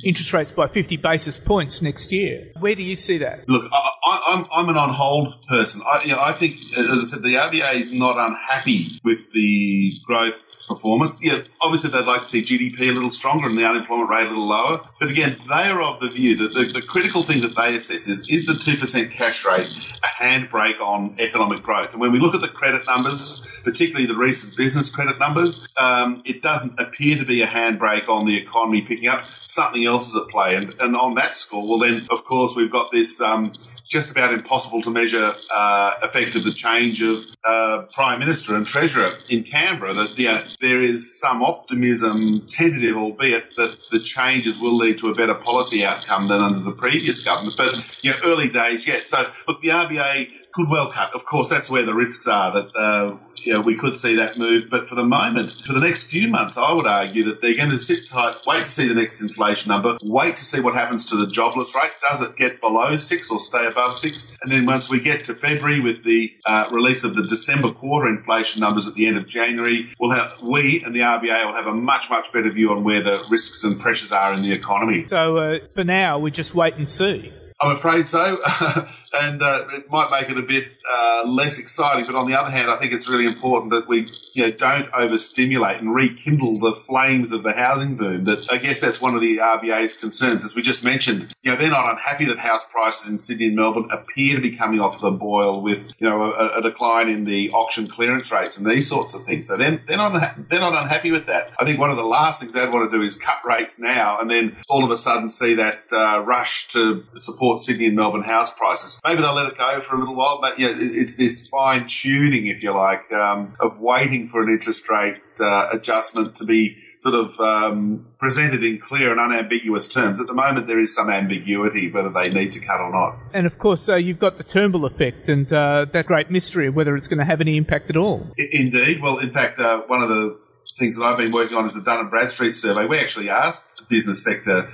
interest 0.05 0.33
rates 0.33 0.53
by 0.53 0.69
50 0.69 0.97
basis 0.97 1.39
points 1.39 1.83
next 1.83 2.13
year. 2.13 2.49
Where 2.61 2.75
do 2.75 2.83
you 2.83 2.97
see 2.97 3.19
that? 3.19 3.49
Look, 3.49 3.71
I, 3.73 4.47
am 4.53 4.69
an 4.69 4.77
on 4.77 4.91
hold 4.91 5.35
person. 5.49 5.83
I, 5.91 6.03
you 6.03 6.11
know, 6.11 6.21
I 6.21 6.33
think, 6.33 6.57
as 6.77 6.91
I 6.91 6.95
said, 6.97 7.23
the 7.23 7.35
RBA 7.35 7.75
is 7.75 7.93
not 7.93 8.17
unhappy 8.19 9.01
with 9.05 9.33
the 9.33 9.95
growth 10.07 10.45
performance. 10.69 11.19
Yeah, 11.21 11.39
obviously 11.61 11.91
they'd 11.91 12.07
like 12.07 12.21
to 12.21 12.27
see 12.27 12.43
GDP 12.43 12.91
a 12.91 12.93
little 12.93 13.11
stronger 13.11 13.49
and 13.49 13.59
the 13.59 13.67
unemployment 13.67 14.11
rate 14.11 14.27
a 14.27 14.29
little 14.29 14.47
lower. 14.47 14.81
But 15.01 15.11
again, 15.11 15.41
they 15.49 15.69
are 15.69 15.83
of 15.83 16.01
the 16.01 16.09
view 16.09 16.37
that 16.37 16.55
the, 16.55 16.73
the 16.73 16.83
critical 16.83 17.23
thing 17.23 17.41
that 17.41 17.57
they 17.57 17.75
assess 17.75 18.09
is 18.09 18.27
is 18.29 18.47
the 18.47 18.53
2% 18.53 19.11
cash 19.11 19.45
rate 19.45 19.69
a 20.03 20.23
handbrake 20.23 20.81
on 20.81 21.17
economic 21.19 21.63
growth? 21.63 21.93
And 21.93 22.01
when 22.01 22.13
we 22.13 22.21
look 22.21 22.35
at 22.35 22.43
the 22.43 22.49
credit 22.49 22.87
numbers, 22.87 23.47
particularly 23.65 24.07
the 24.07 24.17
recent 24.17 24.57
business 24.57 24.95
credit 24.95 25.19
numbers, 25.19 25.67
um, 25.77 26.23
it 26.25 26.43
doesn't 26.43 26.79
appear 26.79 27.17
to 27.17 27.25
be 27.25 27.43
a 27.43 27.47
handbrake 27.47 28.09
on 28.09 28.27
the 28.27 28.37
economy 28.37 28.83
picking 28.83 29.09
up. 29.09 29.25
Something 29.43 29.85
else 29.87 30.09
is 30.09 30.17
at 30.17 30.29
play. 30.29 30.55
And, 30.55 30.75
and 30.81 30.97
on 30.97 31.15
that 31.15 31.37
score, 31.37 31.67
well, 31.67 31.79
then, 31.79 32.07
of 32.11 32.25
course, 32.25 32.55
we've 32.57 32.71
got 32.71 32.93
this. 32.93 33.21
Um, 33.21 33.55
just 33.89 34.11
about 34.11 34.33
impossible 34.33 34.83
to 34.83 34.91
measure 34.91 35.33
uh, 35.51 35.95
effect 36.03 36.37
of 36.37 36.45
the 36.45 36.53
change 36.53 37.03
of 37.03 37.25
uh, 37.47 37.85
prime 37.93 38.19
minister 38.19 38.55
and 38.55 38.67
treasurer 38.67 39.17
in 39.29 39.43
Canberra. 39.43 39.95
That 39.95 40.19
you 40.19 40.27
know, 40.27 40.45
there 40.61 40.83
is 40.83 41.19
some 41.19 41.43
optimism, 41.43 42.47
tentative, 42.49 42.97
albeit 42.97 43.57
that 43.57 43.79
the 43.91 44.01
changes 44.01 44.59
will 44.59 44.77
lead 44.77 44.99
to 44.99 45.09
a 45.09 45.15
better 45.15 45.35
policy 45.35 45.85
outcome 45.85 46.29
than 46.29 46.41
under 46.41 46.61
the 46.61 46.73
previous 46.73 47.23
government. 47.23 47.57
But 47.57 47.99
you 48.03 48.11
know, 48.11 48.17
early 48.25 48.49
days 48.49 48.87
yet. 48.87 49.09
So 49.09 49.25
look, 49.47 49.63
the 49.63 49.69
RBA 49.69 50.31
could 50.53 50.69
well 50.69 50.91
cut. 50.91 51.15
Of 51.15 51.25
course, 51.25 51.49
that's 51.49 51.71
where 51.71 51.85
the 51.85 51.95
risks 51.95 52.27
are 52.27 52.53
that 52.53 52.77
uh, 52.77 53.17
you 53.45 53.53
know, 53.53 53.61
we 53.61 53.77
could 53.77 53.97
see 53.97 54.17
that 54.17 54.39
move. 54.39 54.69
But 54.71 54.89
for 54.89 54.95
the 54.95 55.05
moment, 55.05 55.55
for 55.65 55.73
the 55.73 55.81
next 55.81 56.05
few 56.05 56.29
months, 56.29 56.57
I 56.57 56.73
would 56.73 56.87
argue 56.87 57.25
that 57.25 57.41
they're 57.41 57.57
going 57.57 57.71
to 57.71 57.79
sit 57.79 58.07
tight, 58.07 58.37
wait 58.47 58.61
to 58.61 58.71
see 58.71 58.89
the 58.89 58.95
next 58.95 59.21
inflation 59.21 59.71
number, 59.71 59.97
wait 60.03 60.37
to 60.37 60.45
see 60.45 60.61
what 60.61 60.75
happens 60.75 61.07
to 61.07 61.17
the 61.17 61.27
jobless 61.27 61.75
rate. 61.75 61.93
Does 62.09 62.23
it 62.23 62.37
get 62.37 62.61
below 62.61 62.97
six 62.97 63.31
or 63.31 63.41
stay 63.41 63.67
above 63.67 63.95
six? 63.95 64.37
And 64.43 64.53
then 64.53 64.67
once 64.67 64.91
we 64.91 65.01
get 65.01 65.25
to 65.25 65.35
February 65.35 65.81
with 65.81 66.05
the 66.05 66.33
uh, 66.45 66.69
release 66.71 67.05
of 67.05 67.15
the 67.15 67.27
December 67.27 67.73
quarter 67.73 68.09
inflation 68.09 68.61
numbers 68.61 68.87
at 68.87 68.95
the 68.95 69.07
end 69.07 69.17
of 69.17 69.27
January, 69.29 69.91
we'll 69.99 70.11
have 70.11 70.41
we 70.43 70.83
and 70.85 70.95
the 70.95 71.01
RBA 71.01 71.47
will 71.47 71.55
have 71.55 71.67
a 71.67 71.75
much 71.75 72.11
much 72.11 72.33
better 72.33 72.51
view 72.51 72.71
on 72.71 72.85
where 72.85 73.03
the 73.03 73.25
risks 73.31 73.65
and 73.65 73.79
pressures 73.79 74.13
are 74.13 74.33
in 74.33 74.43
the 74.43 74.53
economy. 74.53 75.07
So 75.09 75.37
uh, 75.37 75.59
for 75.75 75.85
now, 75.85 76.19
we 76.19 76.31
just 76.31 76.55
wait 76.55 76.75
and 76.75 76.89
see. 76.89 77.33
I'm 77.61 77.73
afraid 77.73 78.07
so. 78.07 78.39
and 79.13 79.43
uh, 79.43 79.65
it 79.73 79.91
might 79.91 80.11
make 80.11 80.31
it 80.31 80.39
a 80.39 80.43
bit 80.43 80.69
uh, 80.91 81.23
less 81.27 81.59
exciting. 81.59 82.07
But 82.07 82.15
on 82.15 82.27
the 82.27 82.39
other 82.39 82.51
hand, 82.51 82.71
I 82.71 82.77
think 82.77 82.93
it's 82.93 83.09
really 83.09 83.27
important 83.27 83.73
that 83.73 83.89
we 83.89 84.11
you 84.39 84.45
know, 84.45 84.51
don't 84.53 84.89
overstimulate 84.95 85.79
and 85.79 85.93
rekindle 85.93 86.61
the 86.61 86.73
flames 86.73 87.33
of 87.33 87.43
the 87.43 87.53
housing 87.53 87.97
boom. 87.97 88.25
That 88.25 88.47
I 88.51 88.59
guess 88.59 88.81
that's 88.81 89.01
one 89.01 89.17
of 89.17 89.21
the 89.21 89.39
RBA's 89.39 89.97
concerns, 89.97 90.45
as 90.45 90.55
we 90.55 90.63
just 90.63 90.85
mentioned. 90.85 91.35
You 91.43 91.51
know, 91.51 91.57
they're 91.57 91.71
not 91.71 91.91
unhappy 91.91 92.25
that 92.27 92.39
house 92.39 92.65
prices 92.65 93.11
in 93.11 93.19
Sydney 93.19 93.47
and 93.47 93.57
Melbourne 93.57 93.89
appear 93.91 94.37
to 94.37 94.41
be 94.43 94.57
coming 94.57 94.79
off 94.79 95.01
the 95.01 95.11
boil 95.11 95.61
with 95.61 95.93
you 95.99 96.09
know 96.09 96.23
a, 96.23 96.59
a 96.59 96.63
decline 96.63 97.09
in 97.09 97.25
the 97.25 97.51
auction 97.51 97.89
clearance 97.89 98.31
rates 98.31 98.57
and 98.57 98.65
these 98.65 98.89
sorts 98.89 99.15
of 99.15 99.25
things. 99.25 99.49
So 99.49 99.57
they're, 99.57 99.83
they're 99.87 99.97
not 99.97 100.49
they're 100.49 100.61
not 100.61 100.81
unhappy 100.81 101.11
with 101.11 101.27
that. 101.27 101.51
I 101.59 101.65
think 101.65 101.81
one 101.81 101.91
of 101.91 101.97
the 101.97 102.05
last 102.05 102.41
things 102.41 102.53
they'd 102.53 102.71
want 102.73 102.91
to 102.91 102.97
do 102.97 103.03
is 103.03 103.17
cut 103.17 103.45
rates 103.45 103.81
now 103.81 104.19
and 104.21 104.31
then 104.31 104.57
all 104.69 104.85
of 104.85 104.91
a 104.91 104.97
sudden 104.97 105.31
see 105.31 105.55
that 105.55 105.85
uh, 105.93 106.23
rush 106.25 106.69
to 106.69 107.05
support 107.15 107.61
Sydney 107.61 107.87
and 107.87 107.97
Melbourne 107.97 108.23
house 108.23 108.57
prices. 108.57 108.98
Maybe 109.05 109.23
they'll 109.23 109.35
let 109.35 109.47
it 109.47 109.57
go 109.57 109.81
for 109.81 109.97
a 109.97 109.99
little 109.99 110.15
while, 110.15 110.41
but 110.41 110.59
yeah, 110.59 110.75
it's 110.77 111.17
this 111.17 111.47
fine 111.49 111.87
tuning, 111.87 112.47
if 112.47 112.63
you 112.63 112.73
like, 112.73 113.11
um, 113.13 113.55
of 113.61 113.81
waiting 113.81 114.29
for 114.29 114.43
an 114.43 114.51
interest 114.51 114.89
rate 114.89 115.21
uh, 115.41 115.69
adjustment 115.73 116.35
to 116.37 116.45
be 116.45 116.79
sort 116.99 117.15
of 117.15 117.39
um, 117.39 118.03
presented 118.19 118.65
in 118.65 118.79
clear 118.79 119.13
and 119.13 119.21
unambiguous 119.21 119.89
terms. 119.89 120.21
At 120.21 120.27
the 120.27 120.35
moment, 120.35 120.67
there 120.67 120.81
is 120.81 120.95
some 120.95 121.09
ambiguity 121.09 121.91
whether 121.91 122.11
they 122.11 122.29
need 122.33 122.51
to 122.53 122.61
cut 122.61 122.81
or 122.81 122.91
not. 122.91 123.17
And 123.33 123.47
of 123.47 123.59
course, 123.59 123.89
uh, 123.89 123.95
you've 123.97 124.19
got 124.19 124.37
the 124.37 124.45
Turnbull 124.45 124.85
effect 124.85 125.29
and 125.29 125.51
uh, 125.53 125.87
that 125.93 126.07
great 126.07 126.31
mystery 126.31 126.67
of 126.67 126.75
whether 126.75 126.97
it's 126.97 127.07
going 127.07 127.19
to 127.19 127.25
have 127.25 127.41
any 127.41 127.57
impact 127.57 127.89
at 127.89 127.97
all. 127.97 128.33
I- 128.39 128.49
indeed. 128.53 129.01
Well, 129.01 129.19
in 129.19 129.31
fact, 129.31 129.61
uh, 129.61 129.83
one 129.83 130.03
of 130.03 130.09
the 130.09 130.41
things 130.77 130.97
that 130.97 131.05
I've 131.05 131.19
been 131.19 131.33
working 131.33 131.57
on 131.57 131.67
is 131.67 131.75
the 131.75 131.83
Dun 131.83 132.01
and 132.01 132.11
Bradstreet 132.11 132.57
survey. 132.57 132.87
We 132.87 132.99
actually 132.99 133.31
asked 133.31 133.77
the 133.77 133.85
business 133.85 134.25
sector 134.25 134.69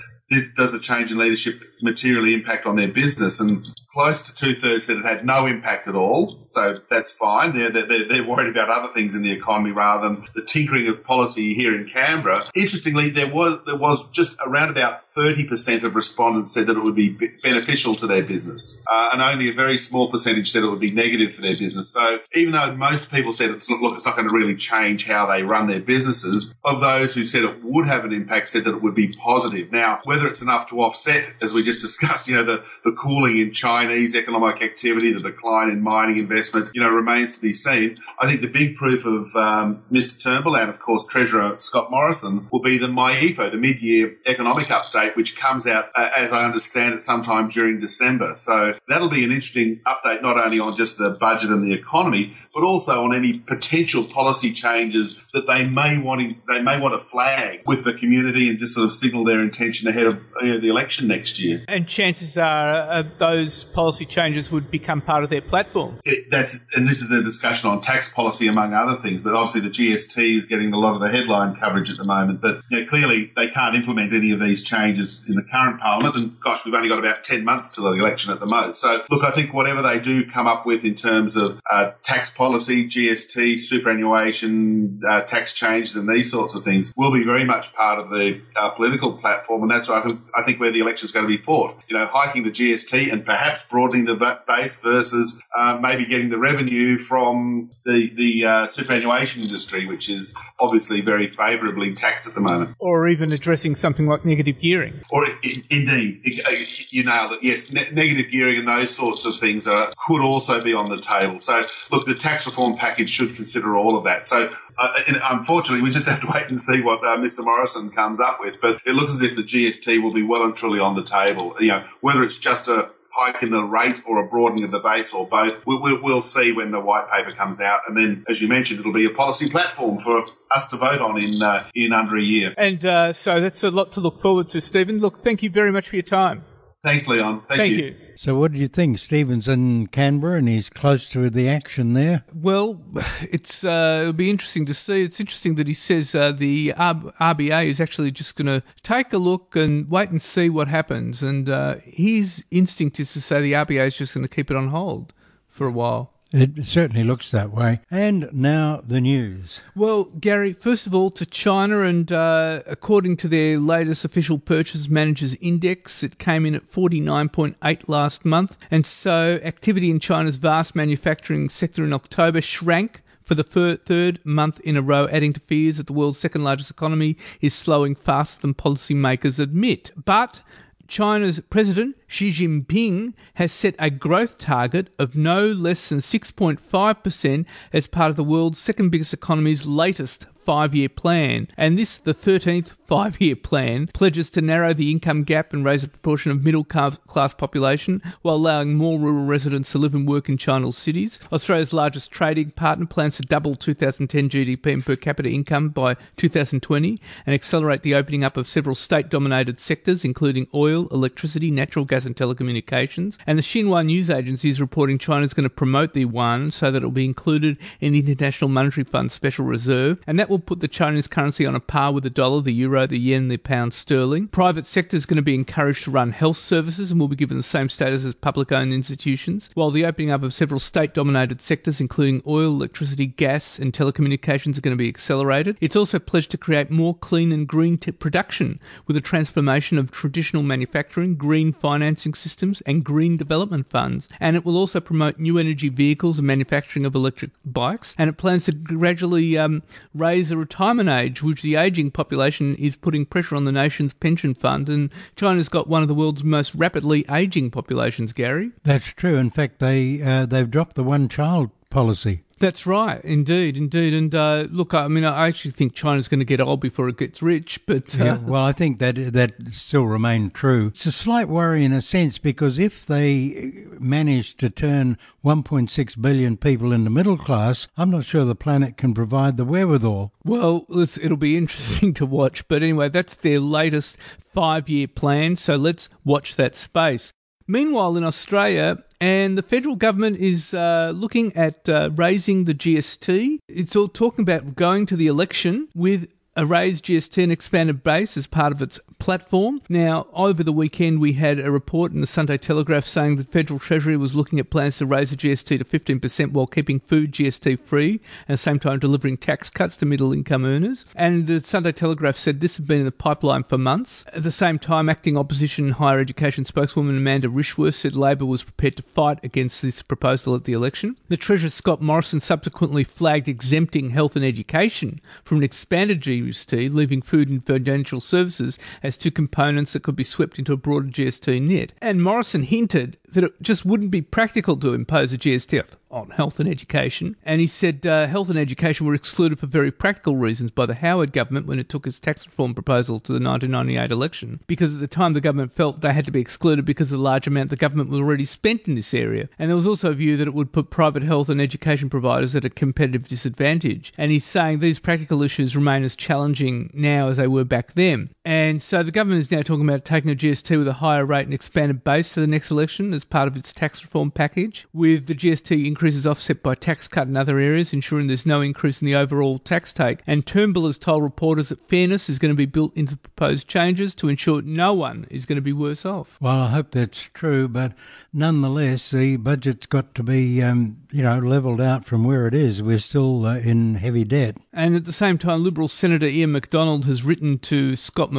does 0.56 0.72
the 0.72 0.78
change 0.78 1.12
in 1.12 1.18
leadership 1.18 1.62
materially 1.82 2.34
impact 2.34 2.66
on 2.66 2.76
their 2.76 2.88
business? 2.88 3.40
And 3.40 3.66
close 3.94 4.22
to 4.24 4.34
two 4.34 4.54
thirds 4.54 4.86
said 4.86 4.96
it 4.98 5.04
had 5.04 5.24
no 5.24 5.46
impact 5.46 5.86
at 5.86 5.94
all. 5.94 6.44
So 6.48 6.80
that's 6.90 7.12
fine. 7.12 7.54
They're, 7.54 7.70
they're, 7.70 8.04
they're 8.04 8.26
worried 8.26 8.50
about 8.50 8.68
other 8.68 8.92
things 8.92 9.14
in 9.14 9.22
the 9.22 9.30
economy 9.30 9.70
rather 9.70 10.08
than 10.08 10.24
the 10.34 10.42
tinkering 10.42 10.88
of 10.88 11.04
policy 11.04 11.54
here 11.54 11.74
in 11.74 11.86
Canberra. 11.86 12.50
Interestingly, 12.56 13.10
there 13.10 13.32
was, 13.32 13.60
there 13.66 13.76
was 13.76 14.10
just 14.10 14.36
around 14.44 14.70
about 14.70 15.08
30% 15.14 15.84
of 15.84 15.94
respondents 15.94 16.52
said 16.52 16.66
that 16.66 16.76
it 16.76 16.82
would 16.82 16.96
be 16.96 17.16
beneficial 17.42 17.94
to 17.94 18.06
their 18.08 18.24
business. 18.24 18.82
Uh, 18.90 19.10
and 19.12 19.22
only 19.22 19.48
a 19.48 19.52
very 19.52 19.78
small 19.78 20.10
percentage 20.10 20.50
said 20.50 20.64
it 20.64 20.68
would 20.68 20.80
be 20.80 20.90
negative 20.90 21.32
for 21.32 21.42
their 21.42 21.56
business. 21.56 21.88
So 21.90 22.18
even 22.34 22.52
though 22.52 22.74
most 22.74 23.12
people 23.12 23.32
said 23.32 23.50
it's 23.50 23.70
not, 23.70 23.80
look, 23.80 23.94
it's 23.94 24.04
not 24.04 24.16
going 24.16 24.26
to 24.26 24.34
really 24.34 24.56
change 24.56 25.06
how 25.06 25.26
they 25.26 25.44
run 25.44 25.68
their 25.68 25.80
businesses, 25.80 26.52
of 26.64 26.80
those 26.80 27.14
who 27.14 27.22
said 27.22 27.44
it 27.44 27.62
would 27.62 27.86
have 27.86 28.04
an 28.04 28.12
impact 28.12 28.48
said 28.48 28.64
that 28.64 28.74
it 28.74 28.82
would 28.82 28.96
be 28.96 29.14
positive. 29.14 29.70
Now, 29.70 30.00
whether 30.02 30.26
it's 30.26 30.42
enough 30.42 30.68
to 30.70 30.80
offset, 30.80 31.32
as 31.40 31.54
we 31.54 31.62
just 31.62 31.80
discussed, 31.80 32.26
you 32.26 32.34
know, 32.34 32.42
the, 32.42 32.64
the 32.82 32.92
cooling 32.92 33.38
in 33.38 33.52
China 33.52 33.83
Chinese 33.84 34.14
economic 34.14 34.62
activity, 34.62 35.12
the 35.12 35.20
decline 35.20 35.68
in 35.68 35.82
mining 35.82 36.18
investment, 36.18 36.70
you 36.72 36.80
know, 36.80 36.88
remains 36.88 37.34
to 37.34 37.40
be 37.40 37.52
seen. 37.52 37.98
I 38.18 38.26
think 38.26 38.40
the 38.40 38.48
big 38.48 38.76
proof 38.76 39.04
of 39.04 39.34
um, 39.36 39.82
Mr. 39.92 40.22
Turnbull 40.22 40.56
and, 40.56 40.70
of 40.70 40.80
course, 40.80 41.06
Treasurer 41.06 41.58
Scott 41.58 41.90
Morrison 41.90 42.48
will 42.50 42.62
be 42.62 42.78
the 42.78 42.86
MYEFO, 42.86 43.50
the 43.50 43.58
mid-year 43.58 44.16
economic 44.26 44.68
update, 44.68 45.16
which 45.16 45.36
comes 45.36 45.66
out, 45.66 45.90
uh, 45.94 46.08
as 46.16 46.32
I 46.32 46.44
understand 46.44 46.94
it, 46.94 47.02
sometime 47.02 47.48
during 47.48 47.78
December. 47.78 48.34
So 48.34 48.78
that'll 48.88 49.10
be 49.10 49.24
an 49.24 49.30
interesting 49.30 49.80
update, 49.86 50.22
not 50.22 50.38
only 50.38 50.60
on 50.60 50.74
just 50.76 50.96
the 50.96 51.10
budget 51.10 51.50
and 51.50 51.62
the 51.62 51.74
economy, 51.74 52.34
but 52.54 52.64
also 52.64 53.04
on 53.04 53.14
any 53.14 53.40
potential 53.40 54.04
policy 54.04 54.52
changes 54.52 55.22
that 55.32 55.46
they 55.46 55.68
may 55.68 55.98
want 55.98 56.20
to, 56.22 56.34
they 56.48 56.62
may 56.62 56.80
want 56.80 56.94
to 56.94 56.98
flag 56.98 57.62
with 57.66 57.84
the 57.84 57.92
community 57.92 58.48
and 58.48 58.58
just 58.58 58.74
sort 58.74 58.86
of 58.86 58.92
signal 58.92 59.24
their 59.24 59.42
intention 59.42 59.88
ahead 59.88 60.06
of 60.06 60.16
uh, 60.40 60.58
the 60.58 60.68
election 60.68 61.06
next 61.06 61.38
year. 61.38 61.62
And 61.68 61.86
chances 61.86 62.38
are 62.38 62.70
uh, 62.70 63.02
those 63.18 63.64
policy 63.74 64.06
changes 64.06 64.50
would 64.50 64.70
become 64.70 65.02
part 65.02 65.24
of 65.24 65.30
their 65.30 65.42
platform. 65.42 65.98
It, 66.04 66.30
that's 66.30 66.64
and 66.76 66.88
this 66.88 67.02
is 67.02 67.08
the 67.10 67.22
discussion 67.22 67.68
on 67.68 67.80
tax 67.80 68.10
policy 68.10 68.46
among 68.46 68.72
other 68.72 68.96
things. 68.96 69.22
But 69.22 69.34
obviously 69.34 69.60
the 69.60 69.70
GST 69.70 70.36
is 70.36 70.46
getting 70.46 70.72
a 70.72 70.78
lot 70.78 70.94
of 70.94 71.00
the 71.00 71.10
headline 71.10 71.56
coverage 71.56 71.90
at 71.90 71.98
the 71.98 72.04
moment. 72.04 72.40
But 72.40 72.60
you 72.70 72.80
know, 72.80 72.86
clearly 72.86 73.32
they 73.36 73.48
can't 73.48 73.74
implement 73.74 74.14
any 74.14 74.30
of 74.30 74.40
these 74.40 74.62
changes 74.62 75.22
in 75.28 75.34
the 75.34 75.42
current 75.42 75.80
parliament. 75.80 76.16
And 76.16 76.40
gosh, 76.40 76.64
we've 76.64 76.74
only 76.74 76.88
got 76.88 76.98
about 76.98 77.24
ten 77.24 77.44
months 77.44 77.70
till 77.70 77.84
the 77.84 77.98
election 77.98 78.32
at 78.32 78.40
the 78.40 78.46
most. 78.46 78.80
So 78.80 79.04
look, 79.10 79.24
I 79.24 79.30
think 79.30 79.52
whatever 79.52 79.82
they 79.82 79.98
do 79.98 80.24
come 80.24 80.46
up 80.46 80.64
with 80.64 80.84
in 80.84 80.94
terms 80.94 81.36
of 81.36 81.60
uh, 81.70 81.92
tax 82.02 82.30
policy, 82.30 82.86
GST, 82.86 83.58
superannuation, 83.58 85.02
uh, 85.06 85.22
tax 85.22 85.52
changes, 85.52 85.96
and 85.96 86.08
these 86.08 86.30
sorts 86.30 86.54
of 86.54 86.62
things 86.62 86.92
will 86.96 87.12
be 87.12 87.24
very 87.24 87.44
much 87.44 87.74
part 87.74 87.98
of 87.98 88.10
the 88.10 88.40
uh, 88.56 88.70
political 88.70 89.12
platform. 89.12 89.62
And 89.62 89.70
that's 89.70 89.90
I 89.90 90.00
think 90.00 90.20
I 90.34 90.42
think 90.42 90.60
where 90.60 90.70
the 90.70 90.80
election 90.80 91.06
is 91.06 91.12
going 91.12 91.24
to 91.24 91.28
be 91.28 91.36
fought. 91.36 91.76
You 91.88 91.96
know, 91.96 92.06
hiking 92.06 92.44
the 92.44 92.50
GST 92.50 93.12
and 93.12 93.24
perhaps 93.24 93.63
broadening 93.68 94.04
the 94.04 94.40
base 94.46 94.78
versus 94.80 95.42
uh, 95.54 95.78
maybe 95.80 96.04
getting 96.04 96.30
the 96.30 96.38
revenue 96.38 96.98
from 96.98 97.70
the 97.84 98.10
the 98.14 98.44
uh, 98.44 98.66
superannuation 98.66 99.42
industry, 99.42 99.86
which 99.86 100.08
is 100.08 100.34
obviously 100.60 101.00
very 101.00 101.26
favourably 101.26 101.92
taxed 101.94 102.26
at 102.26 102.34
the 102.34 102.40
moment. 102.40 102.76
Or 102.78 103.08
even 103.08 103.32
addressing 103.32 103.74
something 103.74 104.06
like 104.06 104.24
negative 104.24 104.60
gearing. 104.60 105.00
Or 105.10 105.26
indeed, 105.70 106.22
uh, 106.46 106.52
you 106.90 107.04
nailed 107.04 107.32
it. 107.32 107.42
Yes, 107.42 107.72
ne- 107.72 107.90
negative 107.92 108.30
gearing 108.30 108.58
and 108.58 108.68
those 108.68 108.94
sorts 108.94 109.24
of 109.24 109.38
things 109.38 109.66
are, 109.66 109.92
could 110.06 110.22
also 110.22 110.62
be 110.62 110.74
on 110.74 110.88
the 110.88 111.00
table. 111.00 111.38
So, 111.40 111.66
look, 111.90 112.06
the 112.06 112.14
tax 112.14 112.46
reform 112.46 112.76
package 112.76 113.10
should 113.10 113.34
consider 113.34 113.76
all 113.76 113.96
of 113.96 114.04
that. 114.04 114.26
So, 114.26 114.52
uh, 114.78 114.92
unfortunately, 115.30 115.82
we 115.82 115.90
just 115.90 116.08
have 116.08 116.20
to 116.20 116.28
wait 116.32 116.48
and 116.48 116.60
see 116.60 116.80
what 116.80 117.04
uh, 117.04 117.16
Mr. 117.18 117.44
Morrison 117.44 117.90
comes 117.90 118.20
up 118.20 118.38
with. 118.40 118.60
But 118.60 118.80
it 118.86 118.94
looks 118.94 119.14
as 119.14 119.22
if 119.22 119.36
the 119.36 119.42
GST 119.42 120.02
will 120.02 120.12
be 120.12 120.22
well 120.22 120.42
and 120.42 120.54
truly 120.56 120.80
on 120.80 120.94
the 120.94 121.04
table. 121.04 121.54
You 121.60 121.68
know, 121.68 121.84
whether 122.00 122.22
it's 122.22 122.38
just 122.38 122.68
a 122.68 122.90
hike 123.14 123.42
in 123.42 123.50
the 123.50 123.62
rate 123.62 124.02
or 124.06 124.24
a 124.24 124.28
broadening 124.28 124.64
of 124.64 124.70
the 124.70 124.80
base 124.80 125.14
or 125.14 125.26
both. 125.26 125.64
We, 125.66 125.78
we, 125.78 126.20
see 126.20 126.52
when 126.52 126.70
the 126.70 126.80
white 126.80 127.08
paper 127.08 127.32
comes 127.32 127.60
out. 127.60 127.80
And 127.86 127.96
then, 127.96 128.24
as 128.28 128.40
you 128.40 128.48
mentioned, 128.48 128.80
it'll 128.80 128.92
be 128.92 129.04
a 129.04 129.10
policy 129.10 129.50
platform 129.50 129.98
for 129.98 130.26
us 130.50 130.68
to 130.68 130.76
vote 130.76 131.00
on 131.00 131.20
in 131.20 131.42
uh, 131.42 131.68
in 131.74 131.92
under 131.92 132.16
a 132.16 132.22
year. 132.22 132.54
And 132.56 132.84
uh, 132.84 133.12
so 133.12 133.40
that's 133.40 133.62
a 133.62 133.70
lot 133.70 133.92
to 133.92 134.00
look 134.00 134.20
forward 134.20 134.48
to, 134.50 134.60
Stephen. 134.60 134.98
Look, 134.98 135.18
thank 135.18 135.42
you 135.42 135.50
very 135.50 135.72
much 135.72 135.88
for 135.88 135.96
your 135.96 136.02
time. 136.04 136.44
Thanks, 136.82 137.08
Leon. 137.08 137.42
Thank, 137.48 137.58
thank 137.58 137.72
you. 137.72 137.84
you. 137.84 138.03
So, 138.16 138.34
what 138.36 138.52
do 138.52 138.58
you 138.58 138.68
think? 138.68 138.98
Stephen's 138.98 139.48
in 139.48 139.88
Canberra 139.88 140.38
and 140.38 140.48
he's 140.48 140.70
close 140.70 141.08
to 141.10 141.28
the 141.30 141.48
action 141.48 141.94
there. 141.94 142.24
Well, 142.32 142.80
it's 143.30 143.64
uh, 143.64 143.98
it'll 144.02 144.12
be 144.12 144.30
interesting 144.30 144.66
to 144.66 144.74
see. 144.74 145.02
It's 145.02 145.20
interesting 145.20 145.56
that 145.56 145.68
he 145.68 145.74
says 145.74 146.14
uh, 146.14 146.32
the 146.32 146.72
RBA 146.76 147.66
is 147.66 147.80
actually 147.80 148.10
just 148.10 148.36
going 148.36 148.46
to 148.46 148.62
take 148.82 149.12
a 149.12 149.18
look 149.18 149.56
and 149.56 149.90
wait 149.90 150.10
and 150.10 150.22
see 150.22 150.48
what 150.48 150.68
happens. 150.68 151.22
And 151.22 151.48
uh, 151.48 151.76
his 151.82 152.44
instinct 152.50 153.00
is 153.00 153.12
to 153.14 153.20
say 153.20 153.40
the 153.40 153.52
RBA 153.52 153.86
is 153.88 153.96
just 153.96 154.14
going 154.14 154.26
to 154.26 154.34
keep 154.34 154.50
it 154.50 154.56
on 154.56 154.68
hold 154.68 155.12
for 155.48 155.66
a 155.66 155.72
while 155.72 156.13
It 156.34 156.66
certainly 156.66 157.04
looks 157.04 157.30
that 157.30 157.52
way. 157.52 157.80
And 157.92 158.28
now 158.32 158.82
the 158.84 159.00
news. 159.00 159.62
Well, 159.76 160.04
Gary, 160.18 160.52
first 160.52 160.84
of 160.84 160.92
all, 160.92 161.12
to 161.12 161.24
China, 161.24 161.82
and 161.82 162.10
uh, 162.10 162.64
according 162.66 163.18
to 163.18 163.28
their 163.28 163.60
latest 163.60 164.04
official 164.04 164.40
Purchase 164.40 164.88
Managers 164.88 165.36
Index, 165.36 166.02
it 166.02 166.18
came 166.18 166.44
in 166.44 166.56
at 166.56 166.68
49.8 166.68 167.88
last 167.88 168.24
month. 168.24 168.56
And 168.68 168.84
so 168.84 169.38
activity 169.44 169.90
in 169.90 170.00
China's 170.00 170.34
vast 170.34 170.74
manufacturing 170.74 171.48
sector 171.48 171.84
in 171.84 171.92
October 171.92 172.40
shrank 172.40 173.02
for 173.22 173.36
the 173.36 173.44
third 173.44 174.18
month 174.24 174.58
in 174.60 174.76
a 174.76 174.82
row, 174.82 175.06
adding 175.12 175.34
to 175.34 175.40
fears 175.40 175.76
that 175.76 175.86
the 175.86 175.92
world's 175.92 176.18
second 176.18 176.42
largest 176.42 176.68
economy 176.68 177.16
is 177.40 177.54
slowing 177.54 177.94
faster 177.94 178.40
than 178.40 178.54
policymakers 178.54 179.38
admit. 179.38 179.92
But 180.04 180.42
China's 180.88 181.40
President 181.48 181.96
Xi 182.14 182.32
Jinping 182.32 183.12
has 183.34 183.50
set 183.50 183.74
a 183.76 183.90
growth 183.90 184.38
target 184.38 184.94
of 185.00 185.16
no 185.16 185.48
less 185.48 185.88
than 185.88 185.98
6.5% 185.98 187.44
as 187.72 187.86
part 187.88 188.10
of 188.10 188.14
the 188.14 188.22
world's 188.22 188.60
second 188.60 188.90
biggest 188.90 189.12
economy's 189.12 189.66
latest 189.66 190.26
five 190.44 190.74
year 190.74 190.88
plan. 190.88 191.48
And 191.56 191.78
this, 191.78 191.96
the 191.96 192.14
13th 192.14 192.72
five 192.86 193.20
year 193.20 193.34
plan, 193.34 193.88
pledges 193.88 194.28
to 194.30 194.42
narrow 194.42 194.74
the 194.74 194.90
income 194.90 195.24
gap 195.24 195.52
and 195.52 195.64
raise 195.64 195.82
the 195.82 195.88
proportion 195.88 196.30
of 196.30 196.44
middle 196.44 196.64
class 196.64 197.34
population 197.34 198.02
while 198.22 198.36
allowing 198.36 198.74
more 198.74 198.98
rural 198.98 199.24
residents 199.24 199.72
to 199.72 199.78
live 199.78 199.94
and 199.94 200.06
work 200.06 200.28
in 200.28 200.36
China's 200.36 200.76
cities. 200.76 201.18
Australia's 201.32 201.72
largest 201.72 202.10
trading 202.10 202.50
partner 202.50 202.86
plans 202.86 203.16
to 203.16 203.22
double 203.22 203.56
2010 203.56 204.28
GDP 204.28 204.74
and 204.74 204.84
per 204.84 204.96
capita 204.96 205.30
income 205.30 205.70
by 205.70 205.94
2020 206.16 207.00
and 207.24 207.34
accelerate 207.34 207.82
the 207.82 207.94
opening 207.94 208.22
up 208.22 208.36
of 208.36 208.48
several 208.48 208.74
state 208.74 209.08
dominated 209.08 209.58
sectors, 209.58 210.04
including 210.04 210.46
oil, 210.52 210.88
electricity, 210.88 211.50
natural 211.50 211.86
gas, 211.86 212.03
and 212.06 212.16
telecommunications. 212.16 213.16
And 213.26 213.38
the 213.38 213.42
Xinhua 213.42 213.84
news 213.86 214.10
agency 214.10 214.48
is 214.48 214.60
reporting 214.60 214.98
China 214.98 215.24
is 215.24 215.34
going 215.34 215.44
to 215.44 215.50
promote 215.50 215.92
the 215.92 216.00
yuan 216.00 216.50
so 216.50 216.70
that 216.70 216.82
it 216.82 216.86
will 216.86 216.92
be 216.92 217.04
included 217.04 217.58
in 217.80 217.92
the 217.92 218.00
International 218.00 218.48
Monetary 218.48 218.84
Fund's 218.84 219.12
special 219.12 219.44
reserve. 219.44 220.00
And 220.06 220.18
that 220.18 220.28
will 220.28 220.38
put 220.38 220.60
the 220.60 220.68
Chinese 220.68 221.06
currency 221.06 221.46
on 221.46 221.54
a 221.54 221.60
par 221.60 221.92
with 221.92 222.04
the 222.04 222.10
dollar, 222.10 222.40
the 222.40 222.52
euro, 222.52 222.86
the 222.86 222.98
yen, 222.98 223.28
the 223.28 223.36
pound 223.36 223.74
sterling. 223.74 224.28
Private 224.28 224.66
sector 224.66 224.96
is 224.96 225.06
going 225.06 225.16
to 225.16 225.22
be 225.22 225.34
encouraged 225.34 225.84
to 225.84 225.90
run 225.90 226.12
health 226.12 226.38
services 226.38 226.90
and 226.90 227.00
will 227.00 227.08
be 227.08 227.16
given 227.16 227.36
the 227.36 227.42
same 227.42 227.68
status 227.68 228.04
as 228.04 228.14
public 228.14 228.52
owned 228.52 228.72
institutions, 228.72 229.50
while 229.54 229.70
the 229.70 229.84
opening 229.84 230.10
up 230.10 230.22
of 230.22 230.34
several 230.34 230.60
state 230.60 230.94
dominated 230.94 231.40
sectors, 231.40 231.80
including 231.80 232.22
oil, 232.26 232.50
electricity, 232.50 233.06
gas, 233.06 233.58
and 233.58 233.72
telecommunications, 233.72 234.56
are 234.58 234.60
going 234.60 234.76
to 234.76 234.82
be 234.82 234.88
accelerated. 234.88 235.56
It's 235.60 235.76
also 235.76 235.98
pledged 235.98 236.30
to 236.32 236.38
create 236.38 236.70
more 236.70 236.94
clean 236.94 237.32
and 237.32 237.46
green 237.46 237.78
production 237.78 238.60
with 238.86 238.96
a 238.96 239.00
transformation 239.00 239.78
of 239.78 239.90
traditional 239.90 240.42
manufacturing, 240.42 241.16
green 241.16 241.52
financing 241.84 242.14
systems, 242.14 242.62
and 242.62 242.82
green 242.82 243.18
development 243.18 243.68
funds. 243.68 244.08
And 244.18 244.36
it 244.36 244.44
will 244.44 244.56
also 244.56 244.80
promote 244.80 245.18
new 245.18 245.36
energy 245.36 245.68
vehicles 245.68 246.16
and 246.18 246.26
manufacturing 246.26 246.86
of 246.86 246.94
electric 246.94 247.30
bikes. 247.44 247.94
And 247.98 248.08
it 248.08 248.16
plans 248.16 248.46
to 248.46 248.52
gradually 248.52 249.36
um, 249.36 249.62
raise 249.94 250.30
the 250.30 250.38
retirement 250.38 250.88
age, 250.88 251.22
which 251.22 251.42
the 251.42 251.56
ageing 251.56 251.90
population 251.90 252.54
is 252.54 252.74
putting 252.74 253.04
pressure 253.04 253.36
on 253.36 253.44
the 253.44 253.52
nation's 253.52 253.92
pension 253.92 254.32
fund. 254.32 254.70
And 254.70 254.90
China's 255.14 255.50
got 255.50 255.68
one 255.68 255.82
of 255.82 255.88
the 255.88 255.94
world's 255.94 256.24
most 256.24 256.54
rapidly 256.54 257.04
aging 257.10 257.50
populations, 257.50 258.14
Gary. 258.14 258.52
That's 258.62 258.86
true. 258.86 259.16
In 259.16 259.28
fact, 259.28 259.58
they 259.58 260.00
uh, 260.00 260.24
they've 260.24 260.50
dropped 260.50 260.76
the 260.76 260.84
one 260.84 261.10
child 261.10 261.50
policy. 261.68 262.23
That's 262.38 262.66
right, 262.66 263.02
indeed, 263.04 263.56
indeed. 263.56 263.94
And 263.94 264.14
uh, 264.14 264.46
look, 264.50 264.74
I 264.74 264.88
mean, 264.88 265.04
I 265.04 265.28
actually 265.28 265.52
think 265.52 265.74
China's 265.74 266.08
going 266.08 266.18
to 266.18 266.24
get 266.24 266.40
old 266.40 266.60
before 266.60 266.88
it 266.88 266.98
gets 266.98 267.22
rich. 267.22 267.64
But 267.66 267.98
uh... 267.98 268.04
yeah, 268.04 268.16
well, 268.18 268.42
I 268.42 268.52
think 268.52 268.78
that 268.78 269.12
that 269.12 269.34
still 269.52 269.84
remains 269.84 270.32
true. 270.32 270.68
It's 270.68 270.86
a 270.86 270.92
slight 270.92 271.28
worry 271.28 271.64
in 271.64 271.72
a 271.72 271.80
sense 271.80 272.18
because 272.18 272.58
if 272.58 272.86
they 272.86 273.66
manage 273.78 274.36
to 274.38 274.50
turn 274.50 274.98
1.6 275.24 276.00
billion 276.00 276.36
people 276.36 276.72
into 276.72 276.90
middle 276.90 277.18
class, 277.18 277.68
I'm 277.76 277.90
not 277.90 278.04
sure 278.04 278.24
the 278.24 278.34
planet 278.34 278.76
can 278.76 278.94
provide 278.94 279.36
the 279.36 279.44
wherewithal. 279.44 280.12
Well, 280.24 280.66
it'll 280.70 281.16
be 281.16 281.36
interesting 281.36 281.94
to 281.94 282.06
watch. 282.06 282.46
But 282.48 282.62
anyway, 282.62 282.88
that's 282.88 283.16
their 283.16 283.40
latest 283.40 283.96
five-year 284.32 284.88
plan. 284.88 285.36
So 285.36 285.56
let's 285.56 285.88
watch 286.04 286.36
that 286.36 286.54
space. 286.54 287.12
Meanwhile, 287.46 287.96
in 287.96 288.04
Australia, 288.04 288.82
and 289.04 289.36
the 289.36 289.42
federal 289.42 289.76
government 289.76 290.16
is 290.16 290.54
uh, 290.54 290.90
looking 290.94 291.36
at 291.36 291.68
uh, 291.68 291.90
raising 291.94 292.44
the 292.44 292.54
GST. 292.54 293.38
It's 293.48 293.76
all 293.76 293.88
talking 293.88 294.22
about 294.22 294.56
going 294.56 294.86
to 294.86 294.96
the 294.96 295.08
election 295.08 295.68
with 295.74 296.08
a 296.34 296.46
raised 296.46 296.86
GST 296.86 297.22
and 297.22 297.30
expanded 297.30 297.82
base 297.82 298.16
as 298.16 298.26
part 298.26 298.50
of 298.50 298.62
its 298.62 298.80
platform. 299.04 299.60
Now, 299.68 300.06
over 300.14 300.42
the 300.42 300.50
weekend, 300.50 300.98
we 300.98 301.12
had 301.12 301.38
a 301.38 301.50
report 301.50 301.92
in 301.92 302.00
the 302.00 302.06
Sunday 302.06 302.38
Telegraph 302.38 302.86
saying 302.86 303.16
the 303.16 303.24
Federal 303.24 303.58
Treasury 303.58 303.98
was 303.98 304.14
looking 304.14 304.40
at 304.40 304.48
plans 304.48 304.78
to 304.78 304.86
raise 304.86 305.10
the 305.10 305.16
GST 305.16 305.58
to 305.58 305.62
15% 305.62 306.32
while 306.32 306.46
keeping 306.46 306.80
food 306.80 307.12
GST 307.12 307.60
free 307.60 308.00
and 308.26 308.30
at 308.30 308.32
the 308.32 308.38
same 308.38 308.58
time 308.58 308.78
delivering 308.78 309.18
tax 309.18 309.50
cuts 309.50 309.76
to 309.76 309.84
middle 309.84 310.14
income 310.14 310.46
earners. 310.46 310.86
And 310.96 311.26
the 311.26 311.42
Sunday 311.42 311.72
Telegraph 311.72 312.16
said 312.16 312.40
this 312.40 312.56
had 312.56 312.66
been 312.66 312.78
in 312.78 312.86
the 312.86 312.92
pipeline 312.92 313.44
for 313.44 313.58
months. 313.58 314.06
At 314.14 314.22
the 314.22 314.32
same 314.32 314.58
time, 314.58 314.88
acting 314.88 315.18
opposition 315.18 315.72
higher 315.72 316.00
education 316.00 316.46
spokeswoman 316.46 316.96
Amanda 316.96 317.28
Rishworth 317.28 317.74
said 317.74 317.96
Labor 317.96 318.24
was 318.24 318.44
prepared 318.44 318.78
to 318.78 318.82
fight 318.82 319.22
against 319.22 319.60
this 319.60 319.82
proposal 319.82 320.34
at 320.34 320.44
the 320.44 320.54
election. 320.54 320.96
The 321.08 321.18
Treasurer 321.18 321.50
Scott 321.50 321.82
Morrison 321.82 322.20
subsequently 322.20 322.84
flagged 322.84 323.28
exempting 323.28 323.90
health 323.90 324.16
and 324.16 324.24
education 324.24 324.98
from 325.24 325.36
an 325.38 325.44
expanded 325.44 326.00
GST, 326.00 326.72
leaving 326.72 327.02
food 327.02 327.28
and 327.28 327.44
financial 327.44 328.00
services 328.00 328.58
as 328.82 328.93
two 328.96 329.10
components 329.10 329.72
that 329.72 329.82
could 329.82 329.96
be 329.96 330.04
swept 330.04 330.38
into 330.38 330.52
a 330.52 330.56
broader 330.56 330.88
GST 330.88 331.42
net. 331.42 331.72
And 331.80 332.02
Morrison 332.02 332.42
hinted 332.42 332.96
that 333.12 333.24
it 333.24 333.42
just 333.42 333.64
wouldn't 333.64 333.90
be 333.90 334.02
practical 334.02 334.56
to 334.56 334.74
impose 334.74 335.12
a 335.12 335.18
GST 335.18 335.58
on 335.94 336.10
health 336.10 336.40
and 336.40 336.48
education. 336.48 337.16
And 337.24 337.40
he 337.40 337.46
said 337.46 337.86
uh, 337.86 338.06
health 338.06 338.28
and 338.28 338.38
education 338.38 338.86
were 338.86 338.94
excluded 338.94 339.38
for 339.38 339.46
very 339.46 339.70
practical 339.70 340.16
reasons 340.16 340.50
by 340.50 340.66
the 340.66 340.74
Howard 340.74 341.12
government 341.12 341.46
when 341.46 341.58
it 341.58 341.68
took 341.68 341.86
its 341.86 342.00
tax 342.00 342.26
reform 342.26 342.52
proposal 342.52 342.98
to 343.00 343.12
the 343.12 343.24
1998 343.24 343.90
election, 343.90 344.40
because 344.46 344.74
at 344.74 344.80
the 344.80 344.88
time 344.88 345.12
the 345.12 345.20
government 345.20 345.52
felt 345.52 345.80
they 345.80 345.92
had 345.92 346.04
to 346.06 346.12
be 346.12 346.20
excluded 346.20 346.64
because 346.64 346.90
of 346.90 346.98
the 346.98 347.04
large 347.04 347.26
amount 347.26 347.50
the 347.50 347.56
government 347.56 347.90
was 347.90 348.00
already 348.00 348.24
spent 348.24 348.66
in 348.66 348.74
this 348.74 348.92
area. 348.92 349.28
And 349.38 349.48
there 349.48 349.56
was 349.56 349.66
also 349.66 349.90
a 349.90 349.94
view 349.94 350.16
that 350.16 350.28
it 350.28 350.34
would 350.34 350.52
put 350.52 350.70
private 350.70 351.04
health 351.04 351.28
and 351.28 351.40
education 351.40 351.88
providers 351.88 352.34
at 352.34 352.44
a 352.44 352.50
competitive 352.50 353.06
disadvantage. 353.06 353.92
And 353.96 354.10
he's 354.10 354.24
saying 354.24 354.58
these 354.58 354.80
practical 354.80 355.22
issues 355.22 355.54
remain 355.54 355.84
as 355.84 355.94
challenging 355.94 356.70
now 356.74 357.08
as 357.08 357.16
they 357.18 357.28
were 357.28 357.44
back 357.44 357.74
then. 357.74 358.10
And 358.24 358.60
so 358.60 358.82
the 358.82 358.90
government 358.90 359.20
is 359.20 359.30
now 359.30 359.42
talking 359.42 359.68
about 359.68 359.84
taking 359.84 360.10
a 360.10 360.16
GST 360.16 360.56
with 360.58 360.66
a 360.66 360.74
higher 360.74 361.04
rate 361.04 361.26
and 361.26 361.34
expanded 361.34 361.84
base 361.84 362.14
to 362.14 362.20
the 362.20 362.26
next 362.26 362.50
election 362.50 362.92
as 362.92 363.04
part 363.04 363.28
of 363.28 363.36
its 363.36 363.52
tax 363.52 363.84
reform 363.84 364.10
package, 364.10 364.66
with 364.72 365.06
the 365.06 365.14
GST 365.14 365.66
increases 365.84 366.06
offset 366.06 366.42
by 366.42 366.54
tax 366.54 366.88
cut 366.88 367.08
in 367.08 367.14
other 367.14 367.38
areas, 367.38 367.74
ensuring 367.74 368.06
there's 368.06 368.24
no 368.24 368.40
increase 368.40 368.80
in 368.80 368.86
the 368.86 368.94
overall 368.94 369.38
tax 369.38 369.70
take. 369.70 369.98
And 370.06 370.24
Turnbull 370.24 370.64
has 370.64 370.78
told 370.78 371.02
reporters 371.02 371.50
that 371.50 371.68
fairness 371.68 372.08
is 372.08 372.18
going 372.18 372.30
to 372.30 372.34
be 372.34 372.46
built 372.46 372.74
into 372.74 372.96
proposed 372.96 373.48
changes 373.48 373.94
to 373.96 374.08
ensure 374.08 374.40
no 374.40 374.72
one 374.72 375.06
is 375.10 375.26
going 375.26 375.36
to 375.36 375.42
be 375.42 375.52
worse 375.52 375.84
off. 375.84 376.16
Well, 376.22 376.40
I 376.40 376.48
hope 376.48 376.70
that's 376.70 377.10
true, 377.12 377.48
but 377.48 377.76
nonetheless, 378.14 378.92
the 378.92 379.18
budget's 379.18 379.66
got 379.66 379.94
to 379.96 380.02
be, 380.02 380.42
um, 380.42 380.78
you 380.90 381.02
know, 381.02 381.18
levelled 381.18 381.60
out 381.60 381.84
from 381.84 382.02
where 382.02 382.26
it 382.26 382.32
is. 382.32 382.62
We're 382.62 382.78
still 382.78 383.26
uh, 383.26 383.36
in 383.36 383.74
heavy 383.74 384.04
debt. 384.04 384.38
And 384.54 384.74
at 384.74 384.86
the 384.86 384.92
same 384.94 385.18
time, 385.18 385.44
Liberal 385.44 385.68
Senator 385.68 386.06
Ian 386.06 386.32
Macdonald 386.32 386.86
has 386.86 387.02
written 387.02 387.38
to 387.40 387.76
Scott 387.76 388.10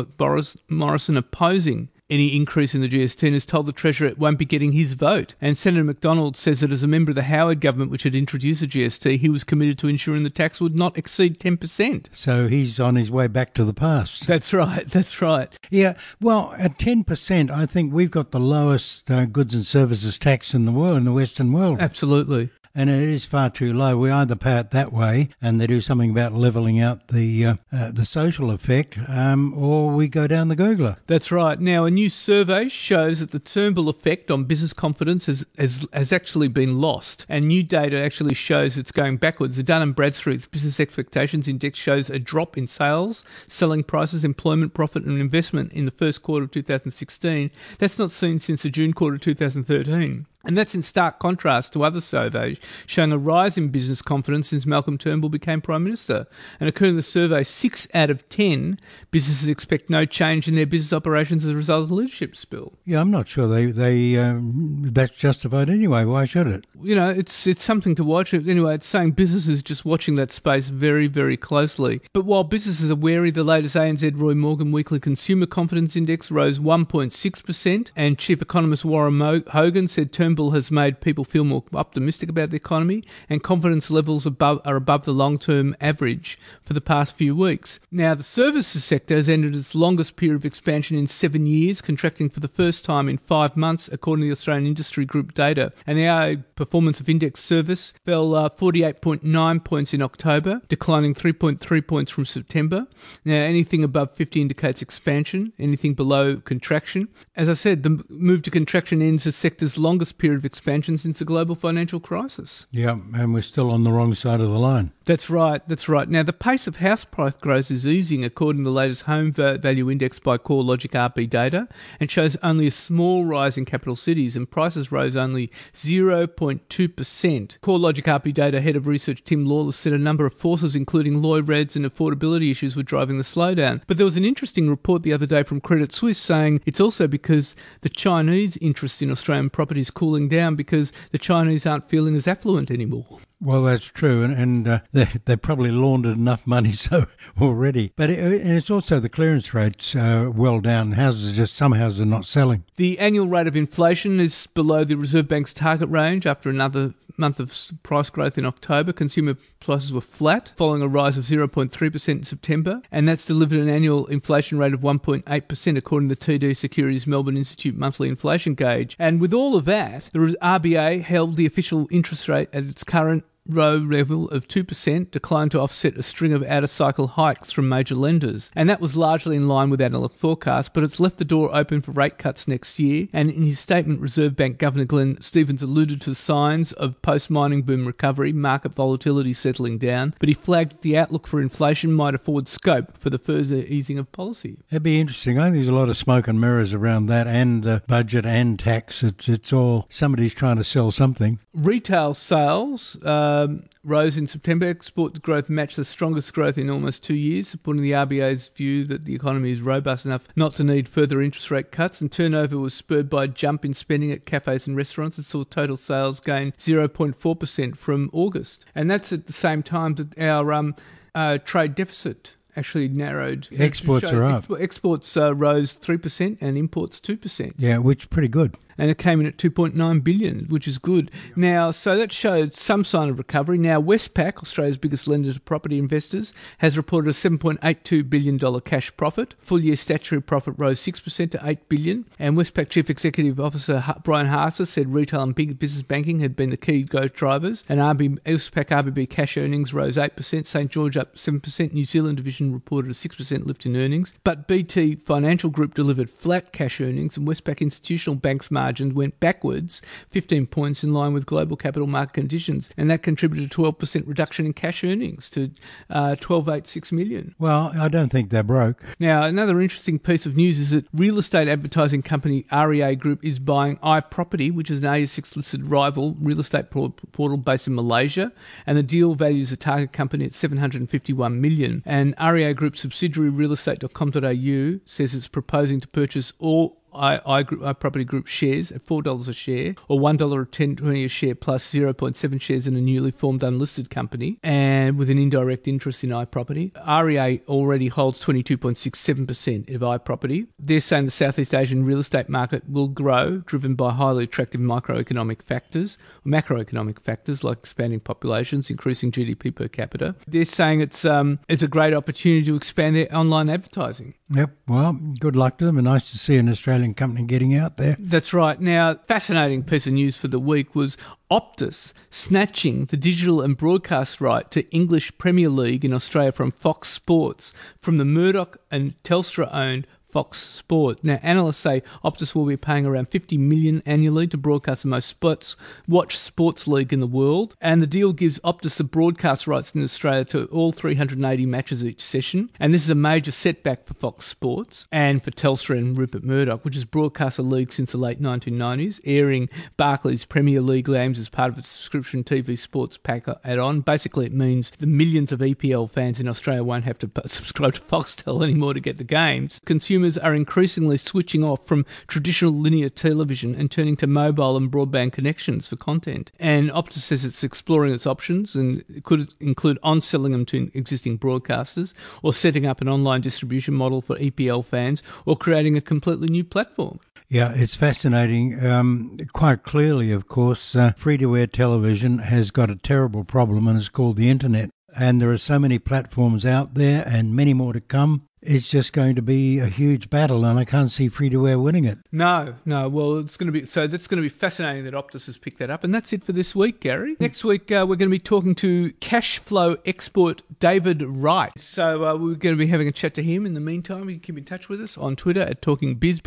Morrison 0.69 1.17
opposing 1.17 1.89
any 2.09 2.35
increase 2.35 2.75
in 2.75 2.81
the 2.81 2.89
GST 2.89 3.23
and 3.23 3.33
has 3.33 3.45
told 3.45 3.65
the 3.65 3.71
Treasurer 3.71 4.07
it 4.07 4.19
won't 4.19 4.37
be 4.37 4.45
getting 4.45 4.73
his 4.73 4.93
vote. 4.93 5.35
And 5.41 5.57
Senator 5.57 5.83
Macdonald 5.83 6.37
says 6.37 6.61
that 6.61 6.71
as 6.71 6.83
a 6.83 6.87
member 6.87 7.11
of 7.11 7.15
the 7.15 7.23
Howard 7.23 7.61
government, 7.61 7.91
which 7.91 8.03
had 8.03 8.15
introduced 8.15 8.61
the 8.61 8.67
GST, 8.67 9.19
he 9.19 9.29
was 9.29 9.43
committed 9.43 9.77
to 9.79 9.87
ensuring 9.87 10.23
the 10.23 10.29
tax 10.29 10.61
would 10.61 10.77
not 10.77 10.97
exceed 10.97 11.39
10%. 11.39 12.07
So 12.11 12.47
he's 12.47 12.79
on 12.79 12.95
his 12.95 13.09
way 13.09 13.27
back 13.27 13.53
to 13.55 13.65
the 13.65 13.73
past. 13.73 14.27
That's 14.27 14.53
right, 14.53 14.89
that's 14.89 15.21
right. 15.21 15.51
Yeah, 15.69 15.95
well, 16.21 16.53
at 16.57 16.77
10%, 16.77 17.49
I 17.49 17.65
think 17.65 17.93
we've 17.93 18.11
got 18.11 18.31
the 18.31 18.39
lowest 18.39 19.09
uh, 19.09 19.25
goods 19.25 19.55
and 19.55 19.65
services 19.65 20.17
tax 20.17 20.53
in 20.53 20.65
the 20.65 20.71
world, 20.71 20.97
in 20.97 21.05
the 21.05 21.11
Western 21.11 21.51
world. 21.51 21.79
Absolutely 21.79 22.49
and 22.75 22.89
it 22.89 23.01
is 23.01 23.25
far 23.25 23.49
too 23.49 23.73
low. 23.73 23.97
We 23.97 24.11
either 24.11 24.35
pay 24.35 24.59
it 24.59 24.71
that 24.71 24.91
way, 24.91 25.29
and 25.41 25.59
they 25.59 25.67
do 25.67 25.81
something 25.81 26.11
about 26.11 26.33
levelling 26.33 26.79
out 26.79 27.07
the 27.07 27.45
uh, 27.45 27.55
uh, 27.71 27.91
the 27.91 28.05
social 28.05 28.51
effect, 28.51 28.97
um, 29.07 29.53
or 29.57 29.89
we 29.91 30.07
go 30.07 30.27
down 30.27 30.49
the 30.49 30.55
googler. 30.55 30.97
That's 31.07 31.31
right. 31.31 31.59
Now, 31.59 31.85
a 31.85 31.91
new 31.91 32.09
survey 32.09 32.67
shows 32.67 33.21
that 33.21 33.31
the 33.31 33.39
Turnbull 33.39 33.89
effect 33.89 34.29
on 34.29 34.43
business 34.43 34.73
confidence 34.73 35.25
has, 35.27 35.45
has, 35.57 35.87
has 35.93 36.11
actually 36.11 36.49
been 36.49 36.81
lost, 36.81 37.25
and 37.29 37.45
new 37.45 37.63
data 37.63 37.97
actually 37.97 38.35
shows 38.35 38.77
it's 38.77 38.91
going 38.91 39.17
backwards. 39.17 39.57
The 39.57 39.63
Dun 39.63 39.91
& 39.91 39.93
Bradstreet's 39.93 40.45
Business 40.45 40.79
Expectations 40.79 41.47
Index 41.47 41.79
shows 41.79 42.09
a 42.09 42.19
drop 42.19 42.57
in 42.57 42.67
sales, 42.67 43.23
selling 43.47 43.83
prices, 43.83 44.23
employment, 44.23 44.73
profit, 44.73 45.05
and 45.05 45.19
investment 45.19 45.71
in 45.71 45.85
the 45.85 45.91
first 45.91 46.23
quarter 46.23 46.45
of 46.45 46.51
2016. 46.51 47.51
That's 47.79 47.99
not 47.99 48.11
seen 48.11 48.39
since 48.39 48.63
the 48.63 48.69
June 48.69 48.93
quarter 48.93 49.15
of 49.15 49.21
2013. 49.21 50.25
And 50.45 50.57
that's 50.57 50.75
in 50.75 50.81
stark 50.81 51.19
contrast 51.19 51.73
to 51.73 51.83
other 51.83 52.01
surveys 52.01 52.57
showing 52.85 53.11
a 53.11 53.17
rise 53.17 53.57
in 53.57 53.69
business 53.69 54.01
confidence 54.01 54.49
since 54.49 54.65
Malcolm 54.65 54.97
Turnbull 54.97 55.29
became 55.29 55.61
Prime 55.61 55.83
Minister. 55.83 56.27
And 56.59 56.69
according 56.69 56.93
to 56.93 56.97
the 56.97 57.03
survey, 57.03 57.43
six 57.43 57.87
out 57.93 58.09
of 58.09 58.27
ten 58.29 58.79
businesses 59.11 59.47
expect 59.47 59.89
no 59.89 60.05
change 60.05 60.47
in 60.47 60.55
their 60.55 60.65
business 60.65 60.93
operations 60.93 61.45
as 61.45 61.51
a 61.51 61.55
result 61.55 61.83
of 61.83 61.89
the 61.89 61.95
leadership 61.95 62.35
spill. 62.35 62.73
Yeah, 62.85 63.01
I'm 63.01 63.11
not 63.11 63.27
sure 63.27 63.47
they 63.47 63.67
they 63.67 64.15
um, 64.17 64.81
that's 64.85 65.15
justified 65.15 65.69
anyway. 65.69 66.05
Why 66.05 66.25
should 66.25 66.47
it? 66.47 66.67
You 66.81 66.95
know, 66.95 67.09
it's 67.09 67.47
it's 67.47 67.63
something 67.63 67.95
to 67.95 68.03
watch. 68.03 68.33
Anyway, 68.33 68.75
it's 68.75 68.87
saying 68.87 69.11
businesses 69.11 69.63
just 69.63 69.85
watching 69.85 70.15
that 70.15 70.31
space 70.31 70.69
very 70.69 71.07
very 71.07 71.37
closely. 71.37 72.01
But 72.13 72.25
while 72.25 72.43
businesses 72.43 72.91
are 72.91 72.95
wary, 72.95 73.31
the 73.31 73.43
latest 73.43 73.75
ANZ 73.75 74.19
Roy 74.19 74.35
Morgan 74.35 74.71
Weekly 74.71 74.99
Consumer 74.99 75.45
Confidence 75.45 75.95
Index 75.95 76.29
rose 76.29 76.59
1.6 76.59 77.43
percent, 77.43 77.91
and 77.95 78.17
Chief 78.19 78.41
Economist 78.41 78.85
Warren 78.85 79.15
Mo- 79.15 79.43
Hogan 79.47 79.87
said 79.87 80.11
Turnbull 80.13 80.34
has 80.51 80.71
made 80.71 81.01
people 81.01 81.25
feel 81.25 81.43
more 81.43 81.63
optimistic 81.73 82.29
about 82.29 82.49
the 82.49 82.57
economy, 82.57 83.03
and 83.29 83.43
confidence 83.43 83.89
levels 83.89 84.25
above 84.25 84.61
are 84.65 84.75
above 84.75 85.05
the 85.05 85.13
long-term 85.13 85.75
average 85.79 86.37
for 86.63 86.73
the 86.73 86.81
past 86.81 87.15
few 87.15 87.35
weeks. 87.35 87.79
Now, 87.91 88.15
the 88.15 88.23
services 88.23 88.83
sector 88.83 89.15
has 89.15 89.29
entered 89.29 89.55
its 89.55 89.75
longest 89.75 90.15
period 90.15 90.35
of 90.35 90.45
expansion 90.45 90.97
in 90.97 91.07
seven 91.07 91.45
years, 91.45 91.81
contracting 91.81 92.29
for 92.29 92.39
the 92.39 92.47
first 92.47 92.85
time 92.85 93.07
in 93.07 93.17
five 93.17 93.55
months, 93.55 93.89
according 93.91 94.23
to 94.23 94.27
the 94.27 94.31
Australian 94.31 94.67
Industry 94.67 95.05
Group 95.05 95.33
data. 95.33 95.71
And 95.87 95.97
the 95.97 96.43
performance 96.55 96.99
of 96.99 97.09
index 97.09 97.41
service 97.41 97.93
fell 98.05 98.33
uh, 98.35 98.49
48.9 98.49 99.63
points 99.63 99.93
in 99.93 100.01
October, 100.01 100.61
declining 100.67 101.13
3.3 101.13 101.87
points 101.87 102.11
from 102.11 102.25
September. 102.25 102.87
Now, 103.23 103.35
anything 103.35 103.83
above 103.83 104.11
50 104.15 104.41
indicates 104.41 104.81
expansion, 104.81 105.53
anything 105.59 105.93
below 105.93 106.37
contraction. 106.37 107.07
As 107.35 107.49
I 107.49 107.53
said, 107.53 107.83
the 107.83 108.03
move 108.09 108.41
to 108.43 108.51
contraction 108.51 109.01
ends 109.01 109.23
the 109.23 109.31
sector's 109.31 109.77
longest 109.77 110.17
period 110.17 110.24
period 110.25 110.39
of 110.39 110.45
expansion 110.45 110.97
since 110.97 111.19
the 111.19 111.25
global 111.25 111.53
financial 111.53 111.99
crisis. 111.99 112.65
Yeah, 112.71 112.97
and 113.13 113.31
we're 113.31 113.43
still 113.43 113.69
on 113.69 113.83
the 113.83 113.91
wrong 113.91 114.15
side 114.15 114.41
of 114.41 114.49
the 114.49 114.57
line. 114.57 114.91
That's 115.05 115.29
right, 115.29 115.61
that's 115.67 115.87
right. 115.87 116.09
Now, 116.09 116.23
the 116.23 116.33
pace 116.33 116.65
of 116.65 116.77
house 116.77 117.05
price 117.05 117.37
growth 117.37 117.69
is 117.69 117.85
easing 117.85 118.25
according 118.25 118.63
to 118.63 118.69
the 118.69 118.75
latest 118.75 119.03
home 119.03 119.31
value 119.31 119.91
index 119.91 120.17
by 120.17 120.37
CoreLogic 120.39 120.91
RP 120.91 121.29
Data 121.29 121.67
and 121.99 122.09
shows 122.09 122.35
only 122.41 122.67
a 122.67 122.71
small 122.71 123.23
rise 123.23 123.57
in 123.57 123.65
capital 123.65 123.95
cities 123.95 124.35
and 124.35 124.49
prices 124.49 124.91
rose 124.91 125.15
only 125.15 125.51
0.2%. 125.73 126.65
CoreLogic 126.67 128.03
RP 128.03 128.33
Data 128.33 128.61
head 128.61 128.75
of 128.75 128.87
research 128.87 129.23
Tim 129.23 129.45
Lawless 129.45 129.77
said 129.77 129.93
a 129.93 129.99
number 129.99 130.25
of 130.25 130.33
forces, 130.33 130.75
including 130.75 131.21
Lloyd-Reds 131.21 131.75
and 131.75 131.85
affordability 131.85 132.49
issues, 132.49 132.75
were 132.75 132.83
driving 132.83 133.19
the 133.19 133.23
slowdown. 133.23 133.81
But 133.85 133.97
there 133.97 134.05
was 134.05 134.17
an 134.17 134.25
interesting 134.25 134.69
report 134.69 135.03
the 135.03 135.13
other 135.13 135.27
day 135.27 135.43
from 135.43 135.61
Credit 135.61 135.93
Suisse 135.93 136.17
saying 136.17 136.61
it's 136.65 136.81
also 136.81 137.07
because 137.07 137.55
the 137.81 137.89
Chinese 137.89 138.57
interest 138.57 139.03
in 139.03 139.11
Australian 139.11 139.51
properties 139.51 139.91
cooling 139.91 140.15
cooling 140.15 140.29
down 140.29 140.55
because 140.55 140.91
the 141.11 141.17
Chinese 141.17 141.65
aren't 141.65 141.89
feeling 141.89 142.15
as 142.15 142.27
affluent 142.27 142.71
anymore. 142.71 143.19
Well, 143.45 143.61
that's 143.61 143.85
true, 143.85 144.23
and, 144.23 144.33
and 144.33 144.67
uh, 144.67 144.79
they 144.91 145.07
they 145.25 145.35
probably 145.35 145.69
laundered 145.69 146.17
enough 146.17 146.47
money 146.47 146.71
so 146.73 147.05
already. 147.39 147.93
But 147.95 148.09
it, 148.09 148.19
it's 148.19 148.71
also 148.71 148.99
the 148.99 149.07
clearance 149.07 149.53
rates 149.53 149.95
uh, 149.95 150.31
well 150.33 150.59
down. 150.59 150.93
Houses 150.93 151.35
just 151.35 151.53
some 151.53 151.73
houses 151.73 152.01
are 152.01 152.05
not 152.05 152.25
selling. 152.25 152.63
The 152.77 152.97
annual 152.97 153.27
rate 153.27 153.45
of 153.45 153.55
inflation 153.55 154.19
is 154.19 154.47
below 154.47 154.83
the 154.83 154.95
Reserve 154.95 155.27
Bank's 155.27 155.53
target 155.53 155.89
range 155.89 156.25
after 156.25 156.49
another 156.49 156.95
month 157.17 157.39
of 157.39 157.55
price 157.83 158.09
growth 158.09 158.37
in 158.37 158.45
October. 158.45 158.91
Consumer 158.91 159.37
prices 159.59 159.93
were 159.93 160.01
flat, 160.01 160.51
following 160.57 160.81
a 160.81 160.87
rise 160.87 161.17
of 161.17 161.25
0.3% 161.25 162.09
in 162.09 162.23
September, 162.23 162.81
and 162.91 163.07
that's 163.07 163.25
delivered 163.25 163.59
an 163.59 163.69
annual 163.69 164.05
inflation 164.07 164.57
rate 164.57 164.73
of 164.73 164.81
1.8%, 164.81 165.77
according 165.77 166.09
to 166.09 166.15
the 166.15 166.39
TD 166.39 166.57
Securities 166.57 167.07
Melbourne 167.07 167.37
Institute 167.37 167.77
monthly 167.77 168.09
inflation 168.09 168.55
gauge. 168.55 168.95
And 168.99 169.21
with 169.21 169.33
all 169.33 169.55
of 169.55 169.65
that, 169.65 170.09
the 170.11 170.35
RBA 170.41 171.03
held 171.03 171.37
the 171.37 171.45
official 171.45 171.87
interest 171.91 172.27
rate 172.27 172.49
at 172.51 172.65
its 172.65 172.83
current 172.83 173.23
row 173.47 173.75
level 173.75 174.29
of 174.29 174.47
2% 174.47 175.11
declined 175.11 175.51
to 175.51 175.59
offset 175.59 175.97
a 175.97 176.03
string 176.03 176.33
of 176.33 176.43
out 176.43 176.63
of 176.63 176.69
cycle 176.69 177.07
hikes 177.07 177.51
from 177.51 177.69
major 177.69 177.95
lenders. 177.95 178.49
And 178.55 178.69
that 178.69 178.81
was 178.81 178.95
largely 178.95 179.35
in 179.35 179.47
line 179.47 179.69
with 179.69 179.81
analyst 179.81 180.15
forecasts, 180.15 180.69
but 180.69 180.83
it's 180.83 180.99
left 180.99 181.17
the 181.17 181.25
door 181.25 181.55
open 181.55 181.81
for 181.81 181.91
rate 181.91 182.17
cuts 182.17 182.47
next 182.47 182.79
year. 182.79 183.07
And 183.13 183.29
in 183.29 183.43
his 183.43 183.59
statement, 183.59 184.01
Reserve 184.01 184.35
Bank 184.35 184.57
Governor 184.57 184.85
Glenn 184.85 185.21
Stevens 185.21 185.61
alluded 185.61 186.01
to 186.01 186.15
signs 186.15 186.71
of 186.73 187.01
post 187.01 187.29
mining 187.29 187.61
boom 187.61 187.85
recovery, 187.85 188.33
market 188.33 188.73
volatility 188.73 189.33
settling 189.33 189.77
down, 189.77 190.13
but 190.19 190.29
he 190.29 190.35
flagged 190.35 190.81
the 190.81 190.97
outlook 190.97 191.27
for 191.27 191.41
inflation 191.41 191.91
might 191.91 192.15
afford 192.15 192.47
scope 192.47 192.97
for 192.97 193.09
the 193.09 193.17
further 193.17 193.57
easing 193.57 193.97
of 193.97 194.11
policy. 194.11 194.59
It'd 194.71 194.83
be 194.83 194.99
interesting. 194.99 195.37
I 195.37 195.45
think 195.45 195.55
there's 195.55 195.67
a 195.67 195.73
lot 195.73 195.89
of 195.89 195.97
smoke 195.97 196.27
and 196.27 196.39
mirrors 196.39 196.73
around 196.73 197.07
that 197.07 197.27
and 197.27 197.63
the 197.63 197.83
budget 197.87 198.25
and 198.25 198.57
tax. 198.57 199.03
It's, 199.03 199.27
it's 199.29 199.53
all 199.53 199.87
somebody's 199.89 200.33
trying 200.33 200.57
to 200.57 200.63
sell 200.63 200.91
something. 200.91 201.39
Retail 201.53 202.13
sales. 202.13 202.97
Uh, 203.03 203.34
um, 203.43 203.65
rose 203.83 204.17
in 204.17 204.27
September. 204.27 204.67
Export 204.67 205.21
growth 205.21 205.49
matched 205.49 205.75
the 205.75 205.85
strongest 205.85 206.33
growth 206.33 206.57
in 206.57 206.69
almost 206.69 207.03
two 207.03 207.15
years, 207.15 207.47
supporting 207.47 207.83
the 207.83 207.91
RBA's 207.91 208.47
view 208.49 208.85
that 208.85 209.05
the 209.05 209.15
economy 209.15 209.51
is 209.51 209.61
robust 209.61 210.05
enough 210.05 210.27
not 210.35 210.53
to 210.53 210.63
need 210.63 210.89
further 210.89 211.21
interest 211.21 211.51
rate 211.51 211.71
cuts. 211.71 212.01
And 212.01 212.11
turnover 212.11 212.57
was 212.57 212.73
spurred 212.73 213.09
by 213.09 213.25
a 213.25 213.27
jump 213.27 213.65
in 213.65 213.73
spending 213.73 214.11
at 214.11 214.25
cafes 214.25 214.67
and 214.67 214.75
restaurants 214.75 215.17
and 215.17 215.25
saw 215.25 215.43
total 215.43 215.77
sales 215.77 216.19
gain 216.19 216.53
0.4% 216.53 217.77
from 217.77 218.09
August. 218.13 218.65
And 218.73 218.89
that's 218.89 219.13
at 219.13 219.27
the 219.27 219.33
same 219.33 219.63
time 219.63 219.95
that 219.95 220.17
our 220.19 220.51
um, 220.53 220.75
uh, 221.13 221.37
trade 221.39 221.75
deficit 221.75 222.35
actually 222.55 222.87
narrowed. 222.87 223.47
Exports 223.57 224.11
are 224.11 224.23
up. 224.23 224.45
exports 224.59 225.15
uh, 225.17 225.35
rose 225.35 225.75
3% 225.75 226.37
and 226.41 226.57
imports 226.57 226.99
2%. 226.99 227.53
Yeah, 227.57 227.77
which 227.77 228.03
is 228.03 228.07
pretty 228.07 228.27
good 228.27 228.57
and 228.77 228.91
it 228.91 228.97
came 228.97 229.19
in 229.19 229.25
at 229.25 229.37
2.9 229.37 230.03
billion, 230.03 230.45
which 230.45 230.67
is 230.67 230.77
good. 230.77 231.11
Now, 231.35 231.71
so 231.71 231.97
that 231.97 232.11
showed 232.11 232.53
some 232.53 232.83
sign 232.83 233.09
of 233.09 233.17
recovery. 233.17 233.57
Now, 233.57 233.81
Westpac, 233.81 234.37
Australia's 234.37 234.77
biggest 234.77 235.07
lender 235.07 235.33
to 235.33 235.39
property 235.39 235.77
investors, 235.77 236.33
has 236.59 236.77
reported 236.77 237.09
a 237.09 237.13
7.82 237.13 238.09
billion 238.09 238.37
dollar 238.37 238.61
cash 238.61 238.95
profit. 238.97 239.35
Full 239.41 239.59
year 239.59 239.75
statutory 239.75 240.21
profit 240.21 240.55
rose 240.57 240.81
6% 240.81 241.31
to 241.31 241.39
8 241.43 241.69
billion, 241.69 242.05
and 242.19 242.35
Westpac 242.35 242.69
Chief 242.69 242.89
Executive 242.89 243.39
Officer 243.39 243.83
Brian 244.03 244.27
Hartzer 244.27 244.67
said 244.67 244.93
retail 244.93 245.23
and 245.23 245.35
big 245.35 245.57
business 245.59 245.81
banking 245.81 246.19
had 246.19 246.35
been 246.35 246.49
the 246.49 246.57
key 246.57 246.83
growth 246.83 247.13
drivers, 247.13 247.63
and 247.69 247.79
RB, 247.79 248.19
Westpac 248.21 248.65
RBB 248.67 249.09
cash 249.09 249.37
earnings 249.37 249.73
rose 249.73 249.95
8%, 249.97 250.45
St 250.45 250.71
George 250.71 250.97
up 250.97 251.15
7%, 251.15 251.73
New 251.73 251.85
Zealand 251.85 252.17
division 252.17 252.44
reported 252.53 252.91
a 252.91 252.93
6% 252.93 253.45
lift 253.45 253.65
in 253.65 253.75
earnings, 253.75 254.13
but 254.23 254.47
BT 254.47 254.95
Financial 254.95 255.49
Group 255.49 255.73
delivered 255.73 256.09
flat 256.09 256.53
cash 256.53 256.79
earnings, 256.79 257.17
and 257.17 257.27
Westpac 257.27 257.59
Institutional 257.59 258.15
Bank's 258.15 258.51
margins 258.51 258.93
went 258.93 259.19
backwards 259.19 259.81
15 260.11 260.47
points 260.47 260.83
in 260.83 260.93
line 260.93 261.13
with 261.13 261.25
global 261.25 261.57
capital 261.57 261.87
market 261.87 262.13
conditions, 262.13 262.71
and 262.77 262.89
that 262.89 263.03
contributed 263.03 263.51
a 263.51 263.53
12% 263.53 264.07
reduction 264.07 264.45
in 264.45 264.53
cash 264.53 264.83
earnings 264.83 265.29
to 265.31 265.45
uh, 265.89 266.15
1286 266.15 266.91
million. 266.91 267.35
Well, 267.39 267.71
I 267.75 267.87
don't 267.87 268.09
think 268.09 268.29
they're 268.29 268.43
broke. 268.43 268.83
Now, 268.99 269.23
another 269.23 269.59
interesting 269.61 269.99
piece 269.99 270.25
of 270.25 270.37
news 270.37 270.59
is 270.59 270.71
that 270.71 270.85
real 270.93 271.17
estate 271.17 271.47
advertising 271.47 272.01
company 272.01 272.45
REA 272.51 272.95
Group 272.95 273.23
is 273.23 273.39
buying 273.39 273.77
iProperty, 273.77 274.53
which 274.53 274.69
is 274.69 274.83
an 274.83 274.85
ASX 274.85 275.35
listed 275.35 275.65
rival 275.65 276.15
real 276.19 276.39
estate 276.39 276.69
portal 276.69 277.37
based 277.37 277.67
in 277.67 277.75
Malaysia, 277.75 278.31
and 278.65 278.77
the 278.77 278.83
deal 278.83 279.15
values 279.15 279.49
the 279.49 279.57
target 279.57 279.93
company 279.93 280.25
at 280.25 280.33
751 280.33 281.41
million. 281.41 281.81
And 281.85 282.13
REA 282.21 282.34
Group 282.53 282.77
subsidiary 282.77 283.31
realestate.com.au 283.31 284.79
says 284.85 285.13
it's 285.15 285.27
proposing 285.27 285.79
to 285.79 285.87
purchase 285.87 286.33
all 286.39 286.81
I, 286.95 287.21
I, 287.25 287.43
group, 287.43 287.63
I 287.63 287.73
property 287.73 288.05
group 288.05 288.27
shares 288.27 288.71
at 288.71 288.81
four 288.81 289.01
dollars 289.01 289.27
a 289.27 289.33
share, 289.33 289.75
or 289.87 289.99
one 289.99 290.17
dollar 290.17 290.41
or 290.41 290.45
ten 290.45 290.75
twenty 290.75 291.05
a 291.05 291.07
share 291.09 291.35
plus 291.35 291.67
zero 291.67 291.93
point 291.93 292.15
seven 292.15 292.39
shares 292.39 292.67
in 292.67 292.75
a 292.75 292.81
newly 292.81 293.11
formed 293.11 293.43
unlisted 293.43 293.89
company, 293.89 294.39
and 294.43 294.97
with 294.97 295.09
an 295.09 295.17
indirect 295.17 295.67
interest 295.67 296.03
in 296.03 296.09
iProperty. 296.09 296.71
REA 296.87 297.41
already 297.47 297.87
holds 297.87 298.19
twenty 298.19 298.43
two 298.43 298.57
point 298.57 298.77
six 298.77 298.99
seven 298.99 299.27
percent 299.27 299.69
of 299.69 299.81
iProperty. 299.81 300.47
They're 300.57 300.81
saying 300.81 301.05
the 301.05 301.11
Southeast 301.11 301.53
Asian 301.53 301.85
real 301.85 301.99
estate 301.99 302.29
market 302.29 302.69
will 302.69 302.87
grow, 302.87 303.37
driven 303.45 303.75
by 303.75 303.91
highly 303.91 304.23
attractive 304.23 304.61
microeconomic 304.61 305.41
factors, 305.41 305.97
macroeconomic 306.25 306.99
factors 306.99 307.43
like 307.43 307.59
expanding 307.59 307.99
populations, 307.99 308.69
increasing 308.69 309.11
GDP 309.11 309.53
per 309.53 309.67
capita. 309.67 310.15
They're 310.27 310.45
saying 310.45 310.81
it's 310.81 311.05
um, 311.05 311.39
it's 311.47 311.63
a 311.63 311.67
great 311.67 311.93
opportunity 311.93 312.45
to 312.45 312.55
expand 312.55 312.95
their 312.95 313.13
online 313.15 313.49
advertising. 313.49 314.13
Yep. 314.29 314.57
Well, 314.67 314.93
good 315.19 315.35
luck 315.35 315.59
to 315.59 315.65
them, 315.65 315.77
and 315.77 315.85
nice 315.85 316.09
to 316.11 316.17
see 316.17 316.35
an 316.37 316.49
Australian 316.49 316.95
company 316.95 317.27
getting 317.27 317.55
out 317.55 317.77
there. 317.77 317.95
That's 317.99 318.33
right. 318.33 318.59
Now, 318.59 318.95
fascinating 318.95 319.63
piece 319.63 319.85
of 319.85 319.93
news 319.93 320.17
for 320.17 320.27
the 320.27 320.39
week 320.39 320.73
was 320.73 320.97
Optus 321.29 321.93
snatching 322.09 322.85
the 322.85 322.97
digital 322.97 323.41
and 323.41 323.55
broadcast 323.55 324.19
right 324.19 324.49
to 324.49 324.67
English 324.71 325.15
Premier 325.19 325.49
League 325.49 325.85
in 325.85 325.93
Australia 325.93 326.31
from 326.31 326.51
Fox 326.51 326.89
Sports 326.89 327.53
from 327.79 327.97
the 327.97 328.05
Murdoch 328.05 328.57
and 328.71 329.01
Telstra 329.03 329.47
owned 329.53 329.85
Fox 330.15 330.39
Sport. 330.39 331.03
Now, 331.03 331.19
analysts 331.23 331.57
say 331.57 331.83
Optus 332.01 332.33
will 332.33 332.45
be 332.45 332.55
paying 332.55 332.85
around 332.85 333.09
50 333.09 333.37
million 333.37 333.83
annually 333.85 334.27
to 334.27 334.37
broadcast 334.37 334.83
the 334.83 334.87
most 334.87 335.07
sports 335.07 335.57
watched 335.89 336.17
sports 336.17 336.69
league 336.69 336.93
in 336.93 337.01
the 337.01 337.05
world, 337.05 337.53
and 337.59 337.81
the 337.81 337.85
deal 337.85 338.13
gives 338.13 338.39
Optus 338.39 338.77
the 338.77 338.85
broadcast 338.85 339.45
rights 339.45 339.75
in 339.75 339.83
Australia 339.83 340.23
to 340.23 340.45
all 340.45 340.71
380 340.71 341.45
matches 341.45 341.83
each 341.83 341.99
session. 341.99 342.49
And 342.61 342.73
this 342.73 342.83
is 342.83 342.89
a 342.89 342.95
major 342.95 343.33
setback 343.33 343.85
for 343.85 343.93
Fox 343.95 344.25
Sports 344.25 344.87
and 344.89 345.21
for 345.21 345.31
Telstra 345.31 345.77
and 345.77 345.97
Rupert 345.97 346.23
Murdoch, 346.23 346.63
which 346.63 346.75
has 346.75 346.85
broadcast 346.85 347.35
the 347.35 347.43
league 347.43 347.73
since 347.73 347.91
the 347.91 347.97
late 347.97 348.21
1990s, 348.21 349.01
airing 349.03 349.49
Barclays 349.75 350.23
Premier 350.23 350.61
League 350.61 350.85
games 350.85 351.19
as 351.19 351.27
part 351.27 351.51
of 351.51 351.57
its 351.57 351.67
subscription 351.67 352.23
TV 352.23 352.57
sports 352.57 352.95
pack 352.95 353.27
add-on. 353.43 353.81
Basically, 353.81 354.25
it 354.25 354.33
means 354.33 354.71
the 354.79 354.87
millions 354.87 355.33
of 355.33 355.41
EPL 355.41 355.91
fans 355.91 356.21
in 356.21 356.29
Australia 356.29 356.63
won't 356.63 356.85
have 356.85 356.99
to 356.99 357.11
subscribe 357.25 357.73
to 357.73 357.81
Foxtel 357.81 358.41
anymore 358.41 358.73
to 358.73 358.79
get 358.79 358.97
the 358.97 359.03
games. 359.03 359.59
Consumers 359.65 360.04
are 360.05 360.35
increasingly 360.35 360.97
switching 360.97 361.43
off 361.43 361.65
from 361.65 361.85
traditional 362.07 362.53
linear 362.53 362.89
television 362.89 363.55
and 363.55 363.71
turning 363.71 363.95
to 363.97 364.07
mobile 364.07 364.55
and 364.55 364.71
broadband 364.71 365.11
connections 365.11 365.67
for 365.67 365.75
content. 365.75 366.31
And 366.39 366.69
Optus 366.69 366.99
says 366.99 367.25
it's 367.25 367.43
exploring 367.43 367.93
its 367.93 368.05
options 368.05 368.55
and 368.55 368.83
could 369.03 369.33
include 369.39 369.79
on-selling 369.83 370.31
them 370.31 370.45
to 370.47 370.69
existing 370.73 371.17
broadcasters 371.17 371.93
or 372.21 372.33
setting 372.33 372.65
up 372.65 372.81
an 372.81 372.87
online 372.87 373.21
distribution 373.21 373.73
model 373.73 374.01
for 374.01 374.15
EPL 374.17 374.63
fans 374.63 375.01
or 375.25 375.35
creating 375.35 375.75
a 375.75 375.81
completely 375.81 376.27
new 376.27 376.43
platform. 376.43 376.99
Yeah, 377.27 377.53
it's 377.55 377.75
fascinating. 377.75 378.63
Um, 378.63 379.17
quite 379.33 379.63
clearly, 379.63 380.11
of 380.11 380.27
course, 380.27 380.75
uh, 380.75 380.93
free 380.95 381.17
to 381.17 381.35
air 381.35 381.47
television 381.47 382.19
has 382.19 382.51
got 382.51 382.69
a 382.69 382.75
terrible 382.75 383.23
problem 383.23 383.67
and 383.67 383.77
it's 383.77 383.89
called 383.89 384.17
the 384.17 384.29
internet. 384.29 384.69
And 384.95 385.21
there 385.21 385.31
are 385.31 385.37
so 385.37 385.59
many 385.59 385.79
platforms 385.79 386.45
out 386.45 386.75
there 386.75 387.03
and 387.05 387.35
many 387.35 387.53
more 387.53 387.73
to 387.73 387.81
come 387.81 388.27
it's 388.45 388.69
just 388.69 388.93
going 388.93 389.15
to 389.15 389.21
be 389.21 389.59
a 389.59 389.67
huge 389.67 390.09
battle, 390.09 390.45
and 390.45 390.59
I 390.59 390.65
can't 390.65 390.91
see 390.91 391.09
free 391.09 391.29
to 391.29 391.47
air 391.47 391.59
winning 391.59 391.85
it. 391.85 391.97
No, 392.11 392.55
no. 392.65 392.87
Well, 392.89 393.17
it's 393.17 393.37
going 393.37 393.51
to 393.51 393.59
be 393.59 393.65
so. 393.65 393.87
That's 393.87 394.07
going 394.07 394.17
to 394.17 394.21
be 394.21 394.29
fascinating 394.29 394.85
that 394.85 394.93
Optus 394.93 395.25
has 395.25 395.37
picked 395.37 395.59
that 395.59 395.69
up, 395.69 395.83
and 395.83 395.93
that's 395.93 396.13
it 396.13 396.23
for 396.23 396.31
this 396.31 396.55
week, 396.55 396.79
Gary. 396.79 397.15
Next 397.19 397.43
week 397.43 397.71
uh, 397.71 397.85
we're 397.87 397.95
going 397.95 398.09
to 398.09 398.15
be 398.15 398.19
talking 398.19 398.55
to 398.55 398.91
cash 398.93 399.39
flow 399.39 399.77
expert 399.85 400.41
David 400.59 401.01
Wright. 401.03 401.51
So 401.57 402.05
uh, 402.05 402.15
we're 402.15 402.35
going 402.35 402.55
to 402.55 402.59
be 402.59 402.67
having 402.67 402.87
a 402.87 402.91
chat 402.91 403.13
to 403.15 403.23
him. 403.23 403.45
In 403.45 403.53
the 403.53 403.59
meantime, 403.59 404.09
you 404.09 404.15
can 404.15 404.21
keep 404.21 404.37
in 404.37 404.45
touch 404.45 404.69
with 404.69 404.81
us 404.81 404.97
on 404.97 405.15
Twitter 405.15 405.41
at 405.41 405.61
Talking 405.61 405.95
Biz 405.95 406.21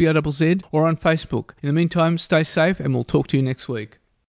or 0.72 0.86
on 0.86 0.96
Facebook. 0.96 1.50
In 1.62 1.68
the 1.68 1.72
meantime, 1.72 2.18
stay 2.18 2.44
safe, 2.44 2.80
and 2.80 2.94
we'll 2.94 3.04
talk 3.04 3.26
to 3.28 3.36
you 3.36 3.42
next 3.42 3.68
week. 3.68 3.98